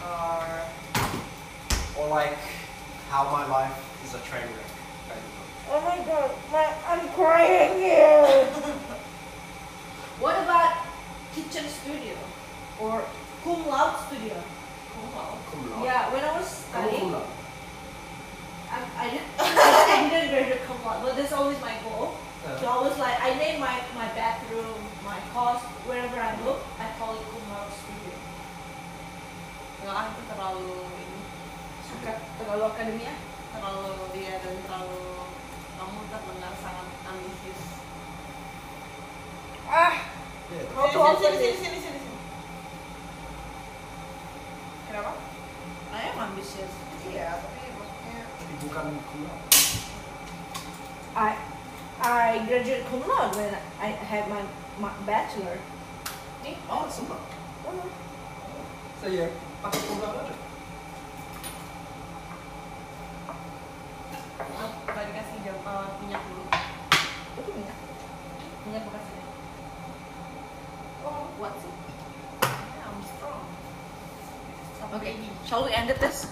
[0.00, 0.44] or
[2.00, 2.38] Or like
[3.10, 4.72] how my life is a train wreck.
[5.70, 8.44] Oh my god, my, I'm crying here.
[10.18, 10.74] what about
[11.34, 12.16] kitchen studio
[12.80, 13.04] or
[13.44, 14.36] cum laude studio?
[14.92, 15.38] cum laude.
[15.52, 15.84] Cum laude.
[15.84, 17.32] Yeah, when I was studying, cum laude?
[18.74, 19.30] I, I didn't,
[19.92, 22.16] I didn't graduate cum laude, but that's always my goal.
[22.16, 22.56] Yeah.
[22.60, 26.88] So I was like, I name my, my bathroom, my house, wherever I look, I
[26.98, 28.16] call it cum laude studio.
[29.84, 31.20] nggak terlalu ini
[31.84, 33.12] Suka terlalu akademia?
[33.52, 35.28] terlalu dia dan terlalu
[35.76, 37.62] kamu terdengar sangat ambisius
[39.68, 39.94] Ah,
[40.52, 40.68] Yeah.
[40.92, 42.03] To sini, sini, sini, sini, sini.
[44.94, 45.18] Kenapa
[45.90, 46.70] I am ambitious.
[47.10, 49.46] iya tapi maksudnya Tapi bukan cum laude.
[51.18, 51.30] I
[51.98, 53.50] I graduated cum laude when
[53.82, 54.46] I had my,
[54.78, 55.58] my bachelor.
[56.46, 57.18] nih Oh, sama.
[59.02, 60.34] Saya pakai cum laude aja.
[64.62, 66.46] oh, tadi kasih jam uh, minyak dulu
[67.42, 67.78] Itu minyak.
[68.62, 69.24] Minyak bekas ini.
[71.02, 71.83] Oh, what sih?
[74.92, 75.16] Okay,
[75.46, 76.26] shall we end it this?